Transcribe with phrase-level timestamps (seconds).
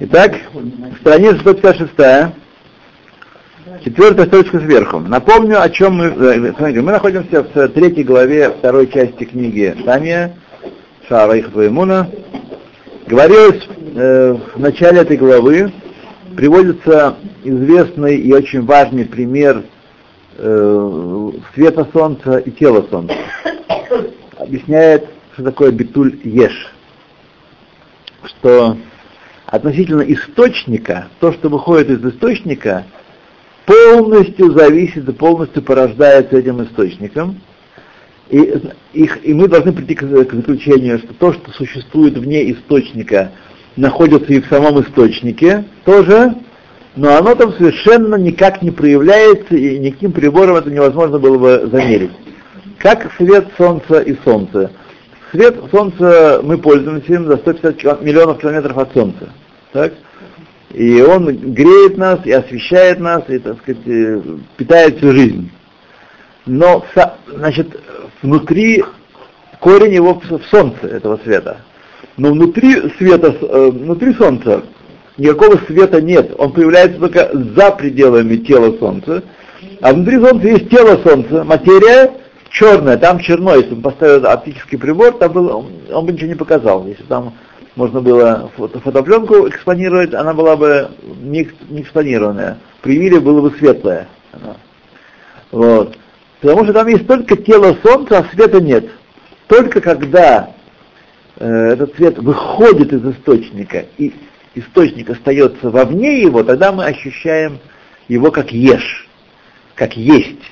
[0.00, 0.34] Итак,
[1.00, 2.34] страница 156,
[3.84, 4.98] четвертая строчка сверху.
[4.98, 6.06] Напомню, о чем мы...
[6.06, 10.36] э, Смотрите, мы находимся в третьей главе второй части книги Тамия,
[11.08, 12.10] Шара Ихтваймуна.
[13.06, 13.62] Говорилось
[13.94, 15.72] э, в начале этой главы,
[16.36, 19.62] приводится известный и очень важный пример
[20.38, 23.14] э, света солнца и тела солнца.
[24.38, 26.72] Объясняет, что такое битуль еш.
[28.24, 28.76] Что
[29.54, 32.84] относительно источника, то, что выходит из источника,
[33.66, 37.40] полностью зависит и полностью порождается этим источником.
[38.30, 38.60] И,
[38.94, 43.30] их, и мы должны прийти к, к заключению, что то, что существует вне источника,
[43.76, 46.34] находится и в самом источнике тоже,
[46.96, 52.12] но оно там совершенно никак не проявляется, и никаким прибором это невозможно было бы замерить.
[52.78, 54.72] Как свет Солнца и Солнце.
[55.30, 59.28] Свет Солнца мы пользуемся им за 150 миллионов километров от Солнца.
[59.74, 59.92] Так?
[60.72, 63.82] И он греет нас и освещает нас, и, так сказать,
[64.56, 65.50] питает всю жизнь.
[66.46, 66.84] Но,
[67.26, 67.80] значит,
[68.22, 68.84] внутри
[69.58, 71.58] корень его в солнце, этого света.
[72.16, 74.62] Но внутри света, внутри солнца
[75.16, 76.32] никакого света нет.
[76.38, 79.24] Он появляется только за пределами тела солнца.
[79.80, 82.12] А внутри солнца есть тело солнца, материя
[82.50, 83.56] черная, там черно.
[83.56, 86.86] Если бы поставил оптический прибор, там было, он бы ничего не показал.
[86.86, 87.34] Если там
[87.76, 92.58] можно было фото, фотопленку экспонировать, она была бы не, не экспонированная.
[92.82, 94.08] Привили было бы светлое.
[95.50, 95.96] Вот.
[96.40, 98.86] Потому что там есть только тело Солнца, а света нет.
[99.48, 100.50] Только когда
[101.36, 104.14] э, этот свет выходит из источника, и
[104.54, 107.58] источник остается вовне его, тогда мы ощущаем
[108.08, 109.08] его как ешь,
[109.74, 110.42] как есть.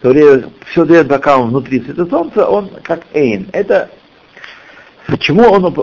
[0.00, 3.48] То время, все время, пока он внутри света Солнца, он как эйн.
[3.52, 3.90] Это
[5.08, 5.74] Почему он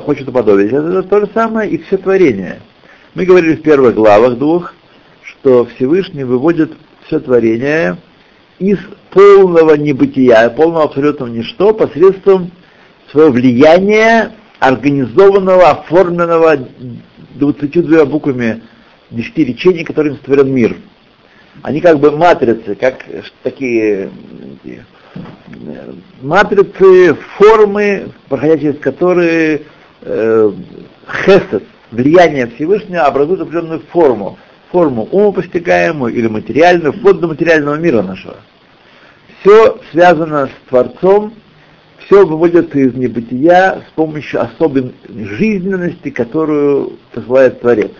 [0.00, 0.72] хочет уподобить?
[0.72, 2.60] Это то же самое и все творение.
[3.14, 4.74] Мы говорили в первых главах двух,
[5.22, 6.72] что Всевышний выводит
[7.06, 7.96] все творение
[8.58, 8.78] из
[9.10, 12.50] полного небытия, полного абсолютного ничто посредством
[13.12, 16.58] своего влияния организованного, оформленного
[17.36, 18.64] 22 буквами
[19.12, 20.76] 10 речений, которыми сотворен мир.
[21.62, 23.04] Они как бы матрицы, как
[23.44, 24.10] такие
[26.22, 29.62] матрицы, формы, проходя через которые
[30.02, 30.52] э,
[31.24, 34.38] хесед, влияние Всевышнего образует определенную форму,
[34.70, 38.36] форму умопостигаемую или материальную, вплоть до материального мира нашего.
[39.40, 41.34] Все связано с Творцом,
[42.06, 47.92] все выводится из небытия с помощью особой жизненности, которую посылает Творец.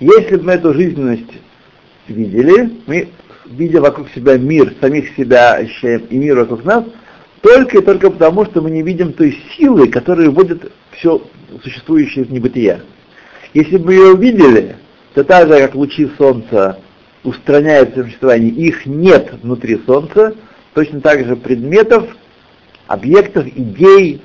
[0.00, 1.32] Если бы мы эту жизненность
[2.08, 3.08] видели, мы
[3.46, 6.84] видя вокруг себя мир, самих себя и мир вокруг нас,
[7.40, 11.22] только и только потому, что мы не видим той силы, которая вводит все
[11.62, 12.80] существующее из небытия.
[13.52, 14.76] Если бы ее увидели,
[15.14, 16.80] то так же, как лучи солнца
[17.22, 20.34] устраняют существование, их нет внутри солнца,
[20.72, 22.04] точно так же предметов,
[22.86, 24.20] объектов, идей,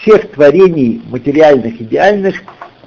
[0.00, 2.42] всех творений материальных, идеальных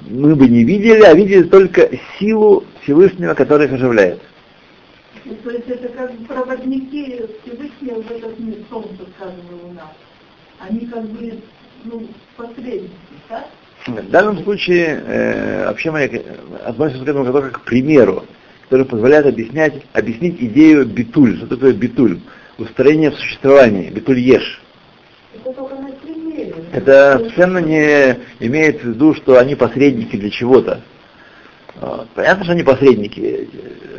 [0.08, 4.20] мы бы не видели, а видели только силу Всевышнего, который их оживляет.
[5.30, 9.92] Ну, то есть это как бы проводники Всевышнего в этот мир, солнце, скажем, и луна.
[10.58, 11.38] Они как бы,
[11.84, 12.90] ну, посредники,
[13.28, 13.46] да?
[13.86, 16.04] В данном случае э, вообще мы
[16.64, 18.24] относимся к этому только к примеру,
[18.64, 21.36] который позволяет объяснять, объяснить идею битуль.
[21.36, 22.18] Что такое битуль?
[22.58, 24.60] Устроение в существовании, битуль еш.
[25.32, 26.54] Это только на примере.
[26.72, 30.82] Это совершенно не имеет в виду, что они посредники для чего-то.
[32.14, 33.48] Понятно, что они посредники,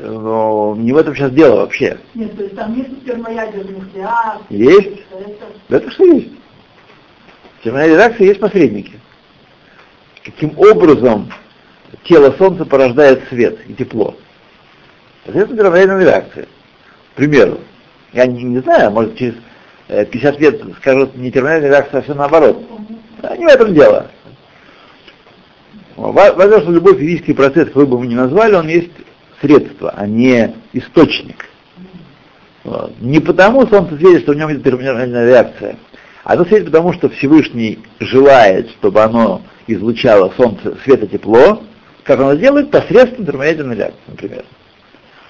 [0.04, 1.98] но не в этом сейчас дело вообще.
[2.14, 4.46] Нет, то есть там нет термоядерных реакций.
[4.50, 5.04] Есть?
[5.10, 5.46] Это...
[5.70, 6.30] Да это что есть.
[7.60, 8.94] В термоядерной реакции есть посредники.
[10.24, 11.32] Каким образом
[12.04, 14.16] тело Солнца порождает свет и тепло?
[15.26, 16.46] Это термоядерная реакция.
[17.14, 17.60] К примеру.
[18.14, 19.36] Я не, не знаю, может через
[19.88, 22.64] 50 лет скажут не термоядерная реакция, а все наоборот.
[23.24, 24.12] А не в этом дело.
[25.96, 28.92] Важно, что любой физический процесс, какой бы мы ни назвали, он есть
[29.42, 31.46] средство, а не источник.
[32.64, 32.94] Вот.
[33.00, 35.78] Не потому Солнце светит, что в нем идет терминальная реакция,
[36.24, 41.64] а это светит потому, что Всевышний желает, чтобы оно излучало Солнце света тепло,
[42.04, 44.46] как оно делает посредством термоядерной реакции, например.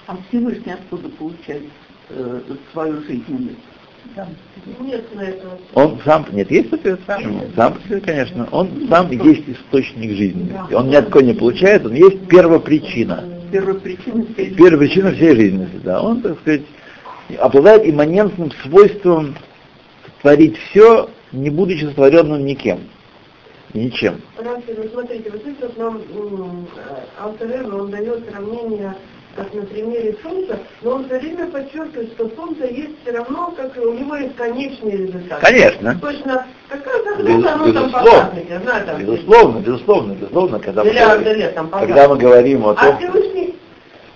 [0.07, 1.63] А Всевышний откуда получает
[2.09, 2.41] э,
[2.73, 3.59] свою жизненность?
[5.73, 10.53] Он сам, нет, есть ответ сам, сам по себе, конечно, он сам есть источник жизни.
[10.73, 13.23] Он ни от кого не получает, он есть первопричина.
[13.51, 16.01] Первопричина всей Первопричина всей жизни, да.
[16.01, 16.61] Он, так сказать,
[17.39, 19.35] обладает имманентным свойством
[20.21, 22.79] творить все, не будучи сотворенным никем.
[23.73, 24.21] Ничем.
[24.37, 26.67] Рафи, ну смотрите, вот здесь вот нам
[27.19, 28.93] Алтер он дает сравнение,
[29.35, 33.75] как на примере Солнца, но он все время подчеркивает, что Солнце есть все равно, как
[33.77, 35.39] и у него есть конечный результат.
[35.39, 35.97] Конечно.
[36.01, 41.55] Точно, какая-то Без- оно там показывает, я знаю, там Безусловно, безусловно, безусловно, когда мы, лет
[41.55, 43.55] там когда мы говорим о А том, Всевышний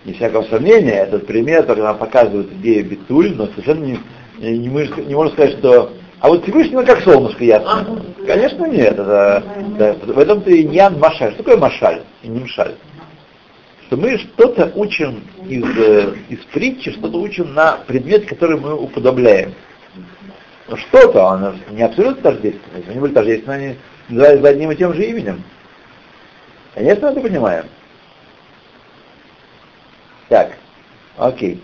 [0.05, 3.99] не всякого сомнения, этот пример, который нам показывает идею Битуль, но совершенно не,
[4.39, 7.71] не, мы- не можем сказать, что а вот Всевышнего как солнышко ясно.
[7.71, 8.01] Ага.
[8.25, 9.43] Конечно нет, это,
[9.77, 11.33] да, в этом-то и не машаль.
[11.33, 12.75] Что такое машаль и не мшаль?
[13.85, 19.53] Что мы что-то учим из, э, из притчи, что-то учим на предмет, который мы уподобляем.
[20.67, 22.77] Но что-то, оно не абсолютно тождественно.
[22.77, 23.75] Если они были тождественны, они
[24.09, 25.43] назывались бы одним и тем же именем.
[26.73, 27.65] Конечно, это понимаем.
[30.29, 30.57] Так,
[31.17, 31.61] окей.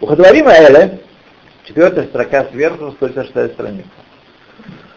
[0.00, 1.00] Ухадварим Эле,
[1.64, 3.88] четвертая строка сверху, 156 страница.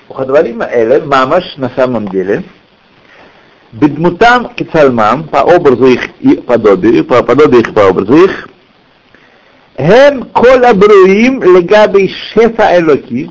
[0.08, 2.46] Ухадварим Эле, мамаш на самом деле,
[3.76, 8.48] бедмутам кицальмам, по образу их и подобию, по подобию их и по образу их,
[9.78, 13.30] Хем кол абруим легаби шефа элоки,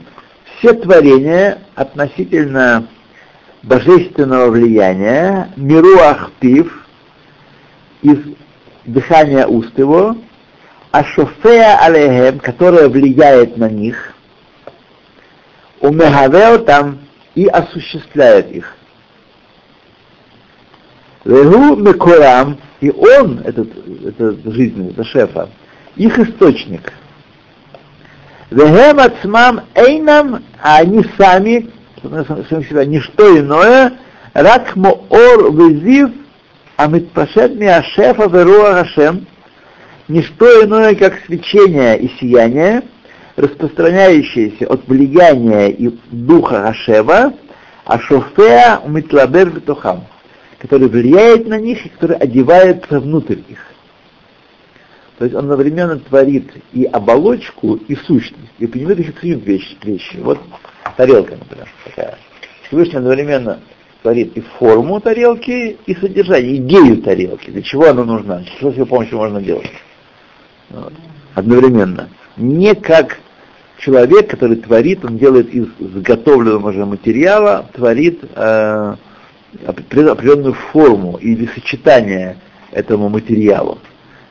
[0.59, 2.87] все творения относительно
[3.63, 6.87] божественного влияния, миру ахпив,
[8.03, 8.19] из
[8.85, 10.17] дыхания уст его,
[10.93, 14.13] а шофея алехем, которое влияет на них,
[15.81, 16.99] умехавео там
[17.35, 18.77] и осуществляет их.
[21.25, 23.69] Вегу мекорам, и он, этот,
[24.05, 25.49] этот жизнь, это шефа,
[25.97, 26.93] их источник.
[28.51, 31.71] Вегем ацмам эйнам, а они сами,
[32.03, 33.95] сами себя, не что иное,
[34.35, 36.11] рак моор везив,
[36.77, 39.27] а митпашет миашефа веруа Хашем,
[40.09, 42.83] не что иное, как свечение и сияние,
[43.37, 47.33] распространяющееся от влияния и духа Хашева,
[47.87, 50.05] а шофеа митлабер бетухам,
[50.65, 53.59] который влияет на них и который одевается внутрь их.
[55.19, 60.17] То есть он одновременно творит и оболочку, и сущность, и понимает их союз вещи, вещи.
[60.23, 60.39] Вот
[60.97, 62.19] тарелка, например, такая.
[62.67, 63.61] Всевышний одновременно
[64.01, 68.87] творит и форму тарелки, и содержание, идею тарелки, для чего она нужна, что с ее
[68.87, 69.71] помощью можно делать.
[70.71, 70.95] Вот.
[71.35, 72.09] Одновременно.
[72.39, 73.19] Не как
[73.81, 78.95] человек, который творит, он делает из заготовленного же материала, творит э,
[79.67, 82.37] определенную форму или сочетание
[82.73, 83.79] этому материалу.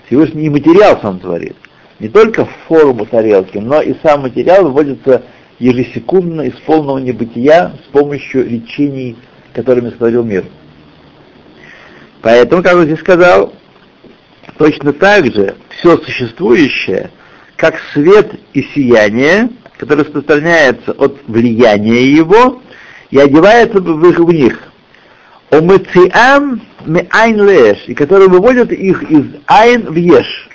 [0.08, 1.56] Всевышний и материал сам творит.
[2.00, 5.24] Не только форму тарелки, но и сам материал выводится
[5.60, 9.16] ежесекундно из полного небытия с помощью речений,
[9.54, 10.46] которыми сотворил мир.
[12.22, 13.54] Поэтому, как он здесь сказал,
[14.58, 17.12] точно так же все существующее,
[17.56, 22.62] как свет и сияние, которое распространяется от влияния его
[23.12, 24.73] и одевается в них.
[25.54, 30.50] Омециам ми айн леш, и который выводит их из айн в еш,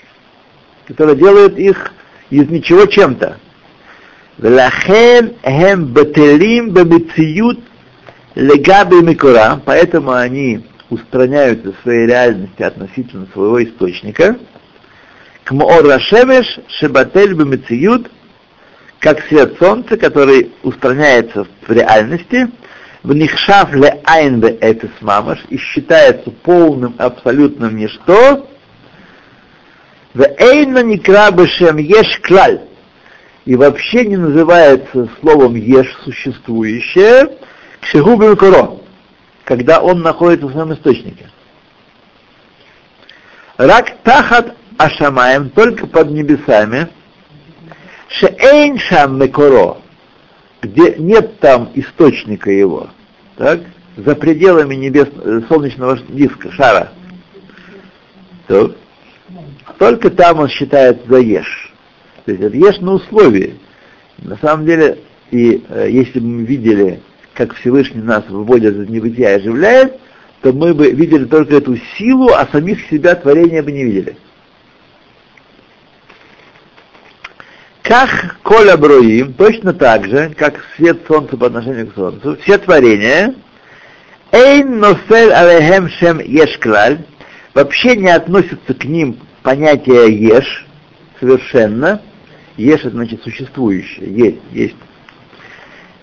[0.87, 1.93] который делает их
[2.31, 3.39] из ничего чем-то.
[4.39, 7.61] Велахен хем бателим бемециют
[8.35, 14.37] легаби микора, поэтому они устраняются своей реальности относительно своего источника.
[15.45, 18.11] К Моор Рашевеш Шебатель Бемециют,
[18.99, 22.49] как свет солнца, который устраняется в реальности,
[23.09, 28.47] в Нихшав ле айн бе этис мамаш и считается полным абсолютным ничто,
[30.13, 32.61] в эйна никра бешем еш клаль,
[33.47, 37.39] и вообще не называется словом еш существующее,
[37.81, 38.77] к шегубе коро,
[39.45, 41.31] когда он находится в своем источнике.
[43.57, 46.89] Рак тахат ашамаем, только под небесами,
[48.11, 49.79] шеэйн шам мекоро,
[50.61, 52.91] где нет там источника его,
[53.39, 53.61] так,
[53.97, 55.09] за пределами небес,
[55.49, 56.93] солнечного диска, шара,
[58.49, 58.75] то,
[59.79, 61.73] только там он считает за еш.
[62.25, 63.55] То есть это еш на условии.
[64.19, 64.99] На самом деле,
[65.31, 67.01] и э, если бы мы видели,
[67.35, 70.01] как Всевышний нас выводит из небытия и оживляет,
[70.43, 74.17] то мы бы видели только эту силу, а самих себя творения бы не видели.
[77.83, 83.35] Как коля броим, точно так же, как свет солнца по отношению к солнцу, все творения,
[84.33, 86.99] эйн носель алехем шем ешклаль,
[87.55, 90.67] вообще не относятся к ним понятие еш
[91.19, 92.03] совершенно,
[92.57, 94.77] еш это значит существующее, есть, есть.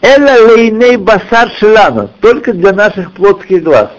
[0.01, 3.91] Эла лейней басар шелана, только для наших плотских глаз.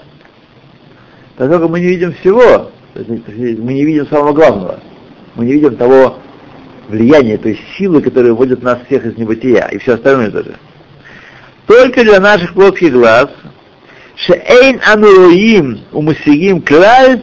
[1.37, 4.81] Поскольку мы не видим всего, мы не видим самого главного,
[5.35, 6.19] мы не видим того
[6.89, 10.57] влияния, то есть силы, которые вводят нас всех из небытия, и все остальное тоже.
[11.67, 13.29] Только для наших плотских глаз,
[14.17, 17.23] Шеэйн ануруим умусигим клаль,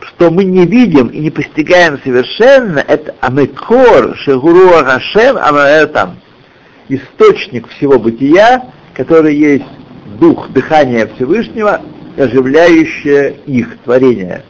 [0.00, 5.36] что мы не видим и не постигаем совершенно, это амекор шегуру Хашем
[5.92, 6.18] там
[6.88, 9.64] источник всего бытия, который есть
[10.20, 11.80] дух, дыхание Всевышнего,
[12.16, 14.42] оживляющее их творение.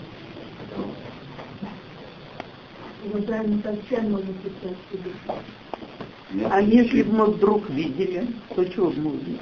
[6.51, 9.39] А если бы мы вдруг видели, то чего бы мы увидели?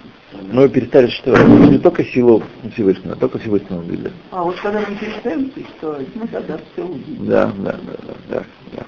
[0.52, 1.10] Мы перестали.
[1.44, 2.42] Мы не только силу
[2.74, 4.12] Всевышнего, а только Всевышнего увидели.
[4.30, 7.26] А вот когда мы перестаем существовать, мы тогда все увидим.
[7.26, 8.44] Да, да, да, да, да.
[8.72, 8.84] да.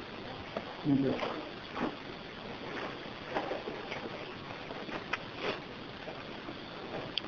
[0.85, 1.09] Да.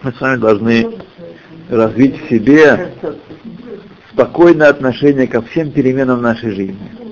[0.03, 0.91] Мы с вами должны
[1.69, 2.93] развить в себе
[4.13, 7.08] спокойное отношение ко всем переменам нашей жизни.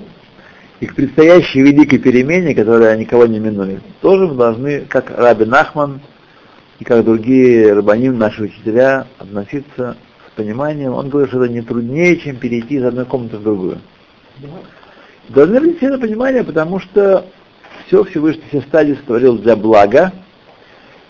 [0.80, 6.00] И к предстоящей великой перемене, которая никого не минует, тоже мы должны, как Раби Нахман
[6.78, 9.96] и как другие рабаним, наши учителя, относиться
[10.28, 10.92] с пониманием.
[10.92, 13.78] Он говорит, что это не труднее, чем перейти из одной комнаты в другую.
[15.30, 17.24] Должны быть это понимание, потому что
[17.86, 20.12] все Всевышний все стадии створил для блага,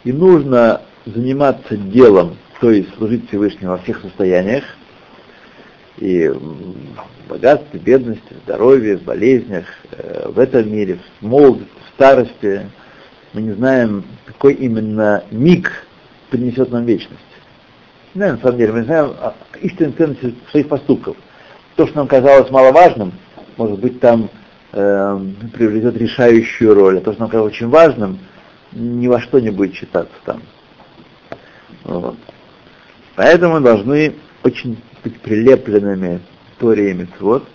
[0.05, 4.65] и нужно заниматься делом, то есть служить Всевышнему во всех состояниях,
[5.99, 6.31] и
[7.29, 12.71] богатстве, бедности, здоровье, в болезнях, э, в этом мире, в молодости, в старости.
[13.33, 15.71] Мы не знаем, какой именно миг
[16.31, 17.21] принесет нам вечность.
[18.15, 19.15] Не знаем, на самом деле, мы не знаем
[19.61, 21.17] истинной ценности своих поступков.
[21.77, 23.13] То, что нам казалось маловажным,
[23.57, 24.31] может быть, там
[24.73, 25.21] э,
[25.53, 28.19] приобретет решающую роль, а то, что нам казалось очень важным,
[28.73, 30.43] ни во что не будет считаться там.
[31.85, 32.17] Вот.
[33.15, 36.21] Поэтому мы должны очень быть прилепленными
[36.59, 37.47] Торе и Митцвот,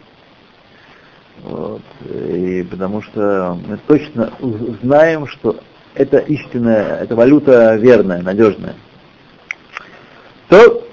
[1.43, 1.81] вот,
[2.13, 4.33] и потому что мы точно
[4.81, 5.59] знаем, что
[5.95, 8.75] это истинная, это валюта верная, надежная.
[10.49, 10.85] То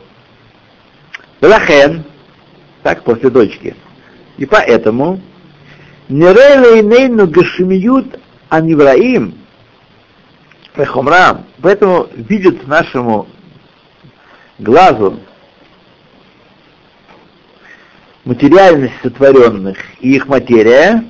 [1.40, 2.04] Лахен,
[2.82, 3.76] так после дочки.
[4.38, 5.20] И поэтому
[6.08, 9.34] Нерелейнейну Гашимиют Анивраим
[10.74, 13.26] Пехомрам, поэтому видит нашему
[14.58, 15.20] глазу
[18.28, 21.02] материальность сотворенных и их материя,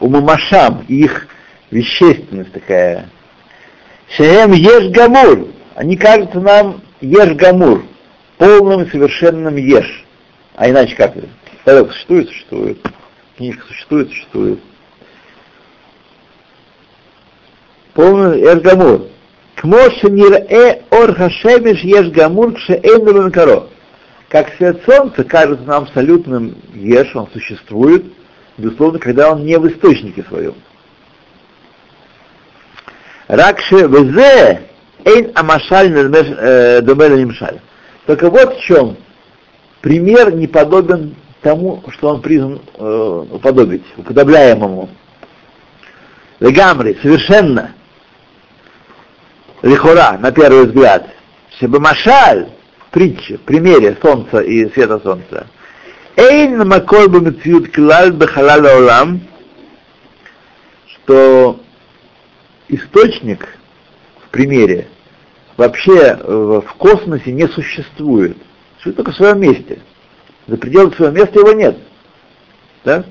[0.00, 1.28] у мамашам и их
[1.70, 3.08] вещественность такая.
[4.16, 7.84] Шеем еш гамур, они кажутся нам еш гамур,
[8.38, 10.04] полным и совершенным еш.
[10.56, 11.14] А иначе как?
[11.64, 12.78] Порядок существует, существует.
[13.36, 14.58] Книжка существует, существует.
[17.94, 19.06] Полный еш гамур.
[19.54, 23.68] Кмоше нирэ ор хашемиш еш гамур кшеэйну каро
[24.34, 28.04] как свет солнца кажется нам абсолютным еш, он существует,
[28.58, 30.56] безусловно, когда он не в источнике своем.
[33.28, 34.62] Ракше везе
[35.04, 37.60] эйн амашаль э, домеля нимшаль.
[38.06, 38.96] Только вот в чем
[39.80, 44.88] пример не подобен тому, что он призван э, уподобить, уподобляемому.
[46.40, 47.72] Легамри, совершенно.
[49.62, 51.06] Лихора, на первый взгляд.
[51.56, 52.48] Чтобы машаль,
[52.94, 55.48] притче, примере солнца и света солнца.
[56.14, 59.20] Эйн макор бамициют клаль бехалал олам,
[60.86, 61.60] что
[62.68, 63.48] источник
[64.24, 64.86] в примере
[65.56, 68.36] вообще в космосе не существует.
[68.76, 69.80] Существует только в своем месте.
[70.46, 71.76] За пределами своего места его нет.
[72.84, 73.04] Да?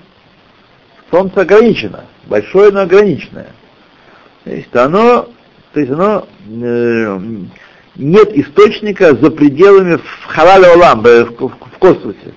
[1.11, 3.49] Солнце ограничено, большое, но ограниченное.
[4.45, 5.29] То есть оно,
[5.73, 7.19] то есть оно э,
[7.95, 12.33] нет источника за пределами в халале олам, в космосе.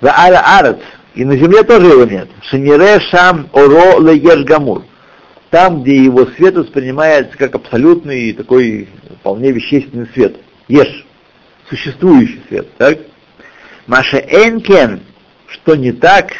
[0.00, 0.80] В аля арец,
[1.14, 2.28] и на земле тоже его нет.
[2.42, 4.84] Шенире шам оро лееш гамур.
[5.50, 8.88] Там, где его свет воспринимается как абсолютный такой
[9.20, 10.36] вполне вещественный свет.
[10.68, 11.06] Еш,
[11.68, 12.98] существующий свет, так?
[13.86, 15.02] Маша энкен,
[15.46, 16.32] что не так,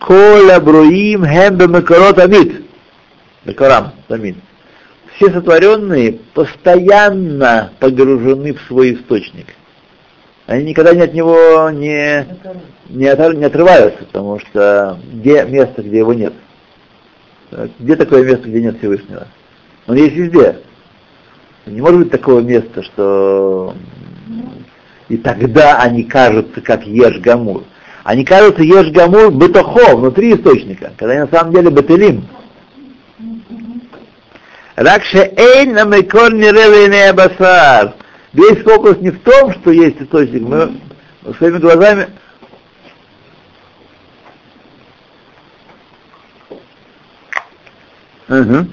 [0.00, 2.64] коля бруим хембе макарот амид.
[3.44, 4.36] Макарам, амид
[5.16, 9.46] все сотворенные постоянно погружены в свой источник.
[10.46, 12.26] Они никогда не от него не,
[12.90, 16.34] не, от, не отрываются, потому что где место, где его нет?
[17.78, 19.28] Где такое место, где нет Всевышнего?
[19.86, 20.58] Он есть везде.
[21.66, 23.74] Не может быть такого места, что
[25.08, 27.64] и тогда они кажутся как Еш-Гамур.
[28.02, 32.26] Они кажутся Еш-Гамур бетохо, внутри источника, когда они на самом деле бетелим.
[34.76, 37.94] Ракше эйн на мекор не басар.
[38.32, 40.42] Весь фокус не в том, что есть источник.
[40.42, 40.80] Мы
[41.38, 42.08] своими глазами
[48.26, 48.66] Угу.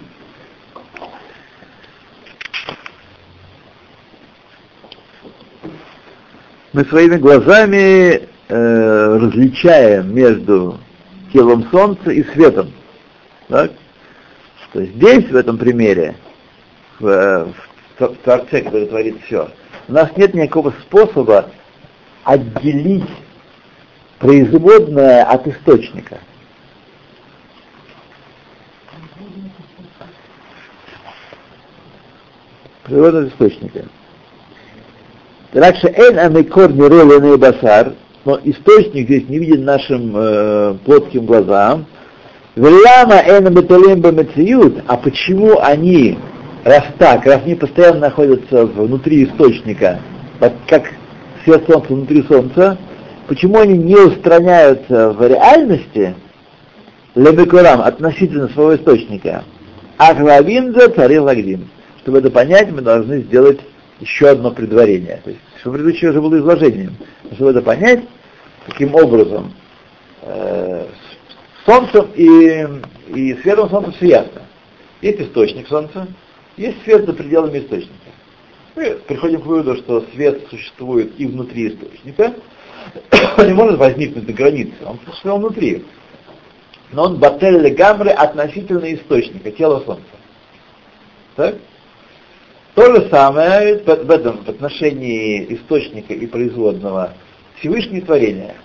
[6.74, 10.80] мы своими глазами э, различаем между
[11.34, 12.72] телом Солнца и светом.
[13.50, 13.72] Так?
[14.74, 16.16] То здесь, в этом примере,
[17.00, 17.54] в,
[18.00, 19.50] в Творце, который творит все,
[19.88, 21.50] у нас нет никакого способа
[22.24, 23.10] отделить
[24.20, 26.20] производное от источника.
[32.84, 33.86] Производное от источника.
[35.52, 41.88] Раньше эн амикор не басар, но источник здесь не виден нашим э, плоским глазам.
[42.56, 46.18] Велама эн металим а почему они,
[46.66, 50.02] раз так, раз они постоянно находятся внутри источника,
[50.68, 50.92] как
[51.46, 52.78] свет солнца внутри солнца,
[53.28, 56.14] почему они не устраняются в реальности,
[57.16, 59.46] лебекурам, относительно своего источника,
[59.98, 61.70] ахлавинза царил лагдим.
[62.02, 63.60] Чтобы это понять, мы должны сделать
[64.02, 65.22] еще одно предварение.
[65.24, 66.98] То есть, что предыдущее уже было изложением.
[67.34, 68.02] Чтобы это понять,
[68.66, 69.54] каким образом
[70.24, 70.86] э,
[71.66, 72.68] солнцем и,
[73.16, 74.42] и светом солнца все ясно.
[75.02, 76.08] Есть источник солнца,
[76.58, 77.94] есть свет за пределами источника.
[78.76, 82.34] Мы приходим к выводу, что свет существует и внутри источника,
[83.38, 85.86] не может возникнуть на границе, он существует внутри.
[86.92, 90.04] Но он батель гамры относительно источника, тела Солнца.
[91.36, 91.56] Так?
[92.76, 97.14] То же самое в, этом отношении источника и производного
[97.60, 98.56] Всевышнее творение.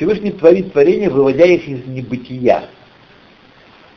[0.00, 2.70] Всевышний творит творение, выводя их из небытия.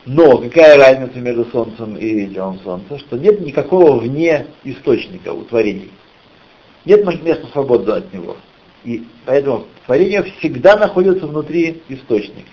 [0.06, 3.00] Но какая разница между Солнцем и телом Солнца?
[3.00, 5.92] Что нет никакого вне источника у творений.
[6.84, 8.36] Нет места свободного от него.
[8.84, 12.52] И поэтому творение всегда находится внутри источника.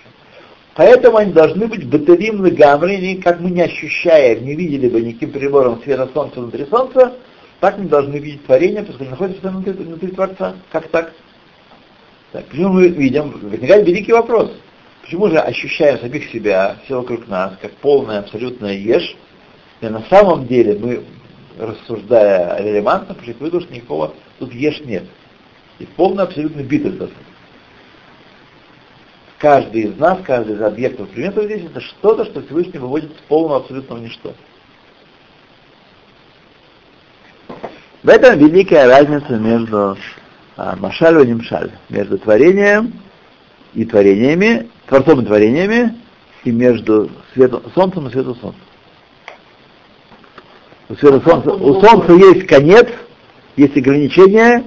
[0.73, 5.81] Поэтому они должны быть батарим гамри, как мы не ощущаем, не видели бы никаким прибором
[5.83, 7.17] света Солнца внутри Солнца,
[7.59, 10.55] так мы должны видеть творение, потому что находится внутри, внутри Творца.
[10.71, 11.11] Как так?
[12.31, 12.45] Так?
[12.45, 13.31] Почему мы видим?
[13.31, 14.51] Возникает великий вопрос.
[15.01, 19.15] Почему же ощущаем самих себя, все вокруг нас, как полная абсолютная ешь,
[19.81, 21.03] и на самом деле мы,
[21.57, 25.03] рассуждая релевантно, пришли к выводу, что никакого тут ешь нет.
[25.79, 27.09] И полная абсолютно битва
[29.39, 33.57] Каждый из нас, каждый из объектов предметов здесь это что-то, что Всевышний выводит с полного
[33.57, 34.35] абсолютного ничто.
[38.03, 39.97] В этом великая разница между
[40.57, 42.93] а, Машаль и Нимшаль, между творением
[43.73, 45.95] и творениями, Творцом и творениями,
[46.43, 48.59] и между светом, Солнцем и светом Солнца.
[50.89, 52.87] У, света солнца, у Солнца есть конец,
[53.55, 54.65] есть ограничения,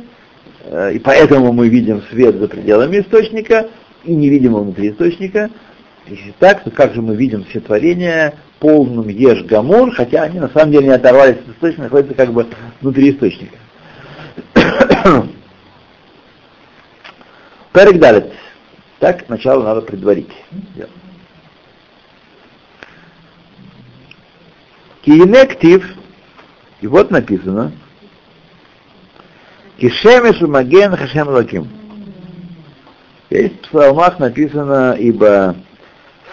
[0.63, 3.69] э, и поэтому мы видим свет за пределами источника
[4.05, 5.51] и не видим его внутри источника.
[6.07, 10.49] Если так, то как же мы видим все творения полным еш гамур, хотя они на
[10.49, 12.47] самом деле не оторвались от источника, находятся как бы
[12.81, 13.59] внутри источника.
[17.75, 18.33] Перек далит.
[19.01, 20.31] Так, сначала надо предварить.
[25.03, 25.85] Киенектив,
[26.81, 27.73] и вот написано,
[29.79, 31.69] Кишемеш маген хашем лаким.
[33.29, 35.57] Здесь в псалмах написано, ибо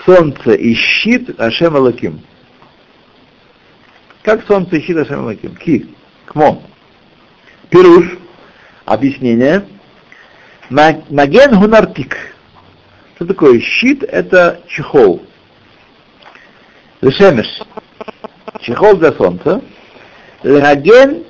[0.05, 2.21] солнце и щит Ашем Лаким.
[4.21, 5.55] Как солнце и щит Ашем Лаким?
[5.55, 5.87] Ки,
[6.27, 6.61] кмо.
[7.69, 8.05] Пируш,
[8.85, 9.65] объяснение.
[10.71, 12.15] Маген гунартик.
[13.15, 14.03] Что такое щит?
[14.03, 15.21] Это чехол.
[17.01, 17.59] Лешемеш.
[18.61, 19.61] Чехол для солнца.
[20.43, 21.25] Лаген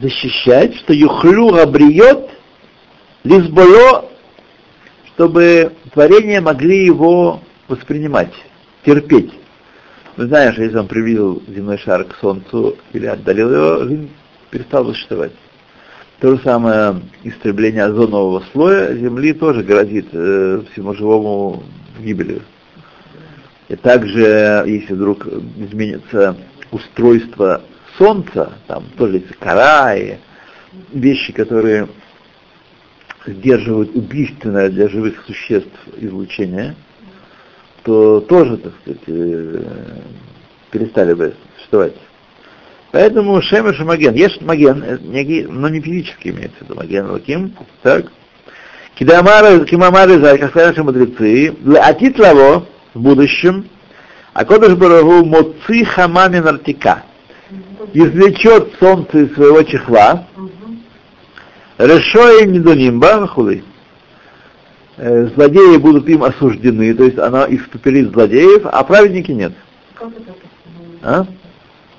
[0.00, 2.28] защищать, что юхлю габриет
[3.24, 4.10] лизболо,
[5.14, 8.34] чтобы творения могли его воспринимать,
[8.84, 9.32] терпеть.
[10.18, 14.10] Мы знаем, что если он приблизил земной шар к Солнцу или отдалил его, жизнь
[14.50, 15.32] перестала существовать.
[16.24, 21.64] То же самое истребление озонового слоя Земли тоже грозит э, всему живому
[22.00, 22.40] гибелью.
[23.68, 26.34] И также, если вдруг изменится
[26.70, 27.60] устройство
[27.98, 30.16] Солнца, там тоже есть кора и
[30.94, 31.88] вещи, которые
[33.26, 36.74] сдерживают убийственное для живых существ излучение,
[37.82, 39.62] то тоже, так сказать, э,
[40.70, 41.96] перестали бы существовать.
[42.94, 44.14] Поэтому Шемеш Маген.
[44.14, 47.52] Есть Маген, э, но не физически имеется в виду Маген Лаким.
[47.82, 48.06] Так.
[48.94, 53.68] Кидамары, Кимамары, как сказали наши мудрецы, Атит Лаво в будущем,
[54.32, 57.02] а Кодыш Барагу Моци Хамамин Артика
[57.94, 60.28] извлечет солнце из своего чехла,
[61.78, 63.64] Решои Недонимба, худы.
[64.98, 69.52] Э, злодеи будут им осуждены, то есть она испепелит злодеев, а праведники нет.
[71.02, 71.26] А?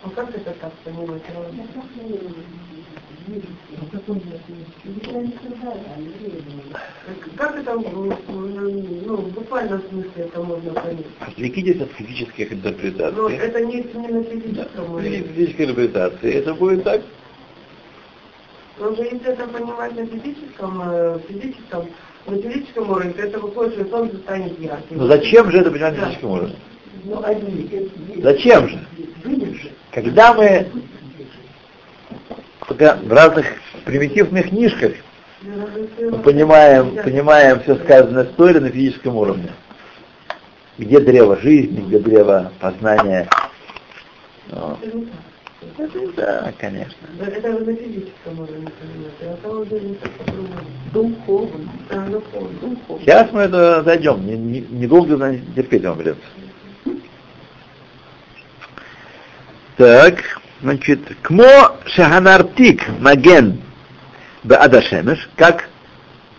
[0.06, 1.24] А как это так понимать?
[7.36, 11.06] Как это, ну, в буквальном смысле это можно понять?
[11.20, 13.36] Отвлекитесь от физических Но интерпретаций.
[13.38, 15.24] это не, не на физическом Не уровне.
[15.24, 16.34] физической интерпретации.
[16.34, 17.02] Это будет так.
[18.80, 21.88] Но уже если это понимать на физическом, э, физическом,
[22.28, 24.98] на физическом уровне, то это выходит, что солнце станет ярким.
[24.98, 26.56] Но зачем же это понимать на физическом уровне?
[27.06, 27.90] Ну, они,
[28.22, 28.80] Зачем же?
[29.96, 30.68] Когда мы
[32.68, 33.46] в разных
[33.86, 34.92] примитивных книжках
[35.42, 39.52] мы понимаем, понимаем все сказанное Торе на физическом уровне.
[40.78, 43.30] Где древо жизни, где древо познания.
[44.50, 44.80] Вот.
[45.78, 46.98] Это, да, конечно.
[47.22, 50.46] Это вы на физическом уровне понимаете, а
[50.94, 51.70] духовно.
[53.00, 55.18] Сейчас мы это зайдем, не- не- недолго
[55.56, 56.22] терпеть вам придется.
[59.78, 60.24] Так,
[60.62, 63.62] значит, кмо шаханартик маген
[64.44, 65.70] беадашемеш, как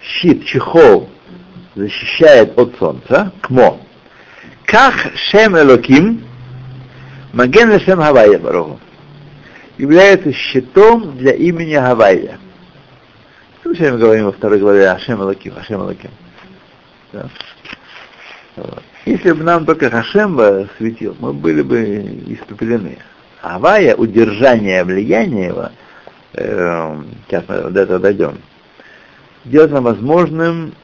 [0.01, 1.11] щит, чехол
[1.75, 3.81] защищает от солнца, кмо.
[4.64, 6.25] Как шем элоким,
[7.35, 8.81] маген лешем Хавайя барогу,
[9.77, 12.38] является щитом для имени Гавайя.
[13.64, 16.11] Мы все время говорим во второй главе Ашем Элоким, Ашем Элоким.
[17.12, 17.29] Да.
[19.05, 20.40] Если бы нам только Хашем
[20.79, 21.83] светил, мы были бы
[22.29, 22.99] испепелены.
[23.47, 25.71] Авая, удержание влияния его,
[26.33, 28.39] э, сейчас мы до этого дойдем,
[29.45, 30.75] делает нам возможным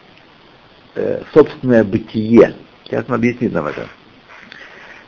[0.95, 2.55] э, собственное бытие.
[2.85, 3.89] Сейчас он объяснит нам это.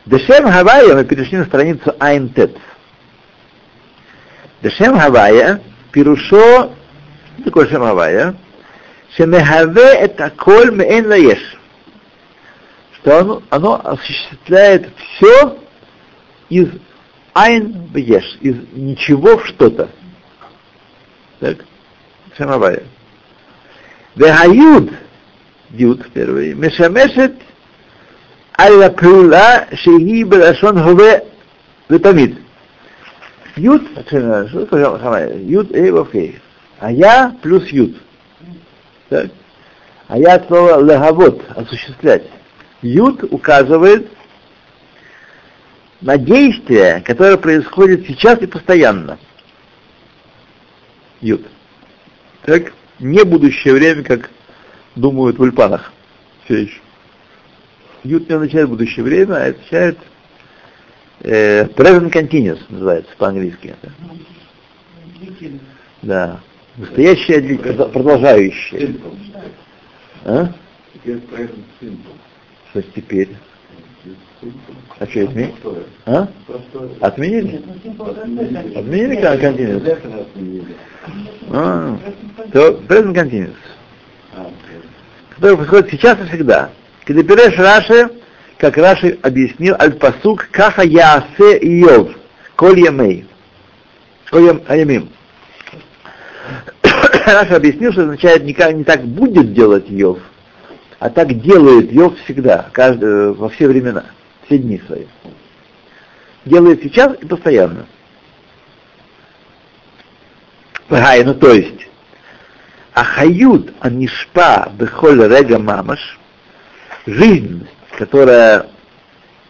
[0.05, 2.57] Дешем Хавая, мы перешли на страницу Айнтет.
[4.61, 5.61] Дешем Хавая,
[5.93, 6.73] пирушо,
[7.37, 8.35] что такое Шем Хавая?
[9.17, 11.57] Шемехаве это коль меэн лаеш.
[12.97, 15.57] Что оно, оно осуществляет все
[16.49, 16.69] из
[17.35, 19.91] айн в еш, из ничего в что-то.
[21.41, 21.59] Так?
[22.37, 22.85] Шем Хавая.
[24.15, 24.93] Вехаюд,
[25.71, 27.35] юд первый, мешамешет
[28.59, 31.25] аль пула шеги белашон хове
[31.89, 32.39] ветамид.
[33.57, 35.37] Юд, что такое Хавая?
[35.39, 36.41] Юд, эй, вовкей.
[36.79, 37.97] А я плюс юд.
[39.09, 39.31] Так?
[40.07, 42.25] А я слова легавод, осуществлять.
[42.83, 44.09] Юд указывает
[46.05, 49.19] на действие, которое происходит сейчас и постоянно.
[51.23, 51.47] Юд.
[52.43, 52.75] Так?
[53.01, 54.31] Не будущее время, как
[54.95, 55.93] думают в ульпанах.
[56.45, 56.81] Все еще.
[58.03, 59.99] Юд не означает будущее время, а означает
[61.21, 63.75] э, present continuous, называется по-английски.
[63.81, 63.93] это.
[66.03, 66.41] Да.
[66.77, 68.97] Настоящее, продолжающее.
[70.27, 70.53] А?
[72.73, 73.31] Что теперь?
[74.99, 75.55] А что, отменили?
[76.07, 76.29] А?
[77.01, 77.63] Отменили?
[78.77, 79.99] Отменили continuous?
[81.51, 81.99] А,
[82.53, 83.55] то present continuous.
[85.37, 86.71] Который происходит сейчас и всегда.
[87.05, 88.09] Когда берешь Раши,
[88.59, 92.11] как Раши объяснил, аль-пасук каха яасе Иов,
[92.57, 93.27] коль ямей,
[94.31, 95.09] коль ям- ямим.
[97.27, 100.19] Раша объяснил, что означает не, как- не так будет делать Йов,
[100.99, 104.05] а так делает Йов всегда, каждый, во все времена,
[104.47, 105.07] все дни свои.
[106.45, 107.87] Делает сейчас и постоянно.
[110.89, 111.89] Гай, ну то есть,
[112.93, 116.19] Ахают анишпа бехоль рега мамаш,
[117.07, 117.67] жизнь,
[117.99, 118.67] которая,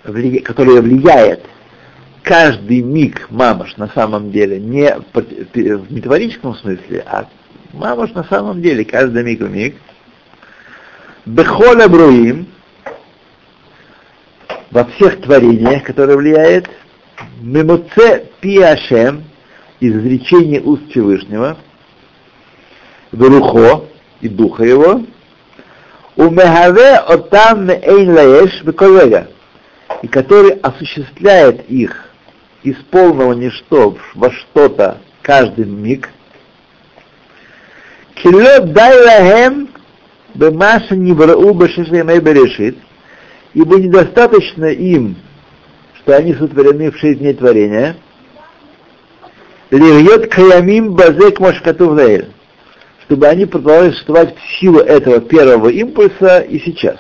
[0.04, 1.44] вли- которая влияет
[2.22, 7.28] каждый миг мамаш на самом деле, не в метафорическом смысле, а
[7.72, 9.76] мамаш на самом деле, каждый миг в миг,
[11.26, 12.46] бехоля бруим,
[14.75, 16.69] во всех творениях, которые влияет,
[17.41, 19.23] мемоце пиашем,
[19.79, 21.57] изречение уст Всевышнего,
[23.13, 23.85] Верухо
[24.21, 25.03] и духа его,
[26.17, 29.29] умехаве отам меэйн лаэш беколега,
[30.03, 32.11] и который осуществляет их
[32.65, 36.11] из полного ничто во что-то каждый миг,
[38.17, 39.69] кило дай лахем
[40.35, 42.77] бемаша нибрау бешешемей берешит,
[43.55, 45.17] ибо недостаточно им,
[46.01, 47.97] что они сотворены в шесть дней творения,
[49.71, 52.29] Лирьет каямим базек машкатувлейль,
[53.05, 56.99] чтобы они продолжали существовать в силу этого первого импульса и сейчас.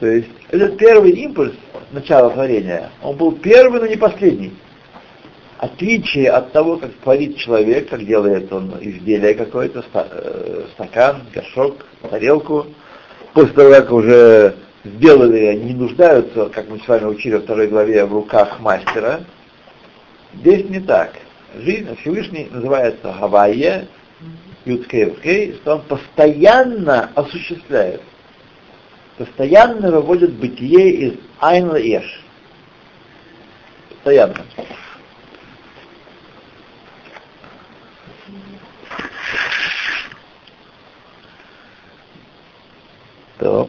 [0.00, 1.52] То есть этот первый импульс
[1.92, 4.52] начала творения, он был первый, но не последний.
[5.58, 12.66] Отличие от того, как творит человек, как делает он изделие какое-то, э, стакан, горшок, тарелку,
[13.34, 18.04] после того, как уже сделали, они нуждаются, как мы с вами учили во второй главе,
[18.04, 19.24] в руках мастера.
[20.34, 21.14] Здесь не так.
[21.54, 23.88] жизнь Всевышний называется Гавайя,
[24.64, 28.02] Юткей, что он постоянно осуществляет,
[29.16, 32.20] постоянно выводит бытие из Айна Еш.
[33.90, 34.44] Постоянно.
[43.38, 43.68] То.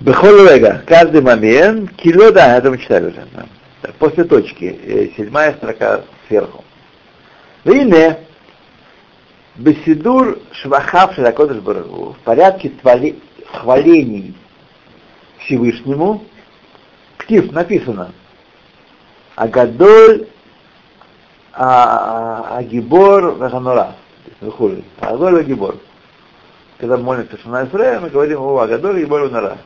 [0.00, 3.26] Бехолега, каждый момент, кило, да, это мы читали уже.
[3.34, 3.44] Да.
[3.98, 6.64] После точки, седьмая строка сверху.
[7.64, 8.18] Вине,
[9.56, 13.18] Бесидур Швахав Ширакодыш Барагу, в порядке твали,
[13.52, 14.34] хвалений
[15.40, 16.24] Всевышнему,
[17.18, 18.12] ктив написано,
[19.34, 20.28] Агадоль
[21.52, 23.96] Агибор Ваханура,
[24.40, 25.76] выходит, Агадоль Агибор.
[26.78, 29.58] Когда мы молимся Шана Исраэ, мы говорим, о, Агадоль Агибор Ваханура.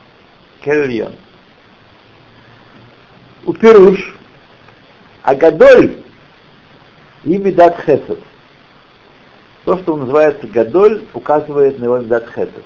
[0.65, 1.13] Кельон.
[3.45, 4.17] У Пируш,
[5.21, 5.97] Агадоль
[7.23, 8.19] и Медат Хесед.
[9.63, 12.63] То, что он называется Гадоль, указывает на его Медат Хесед.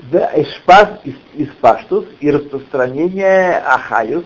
[0.00, 1.00] Да, Эшпас
[1.34, 4.24] из Паштус и распространение Ахаюс,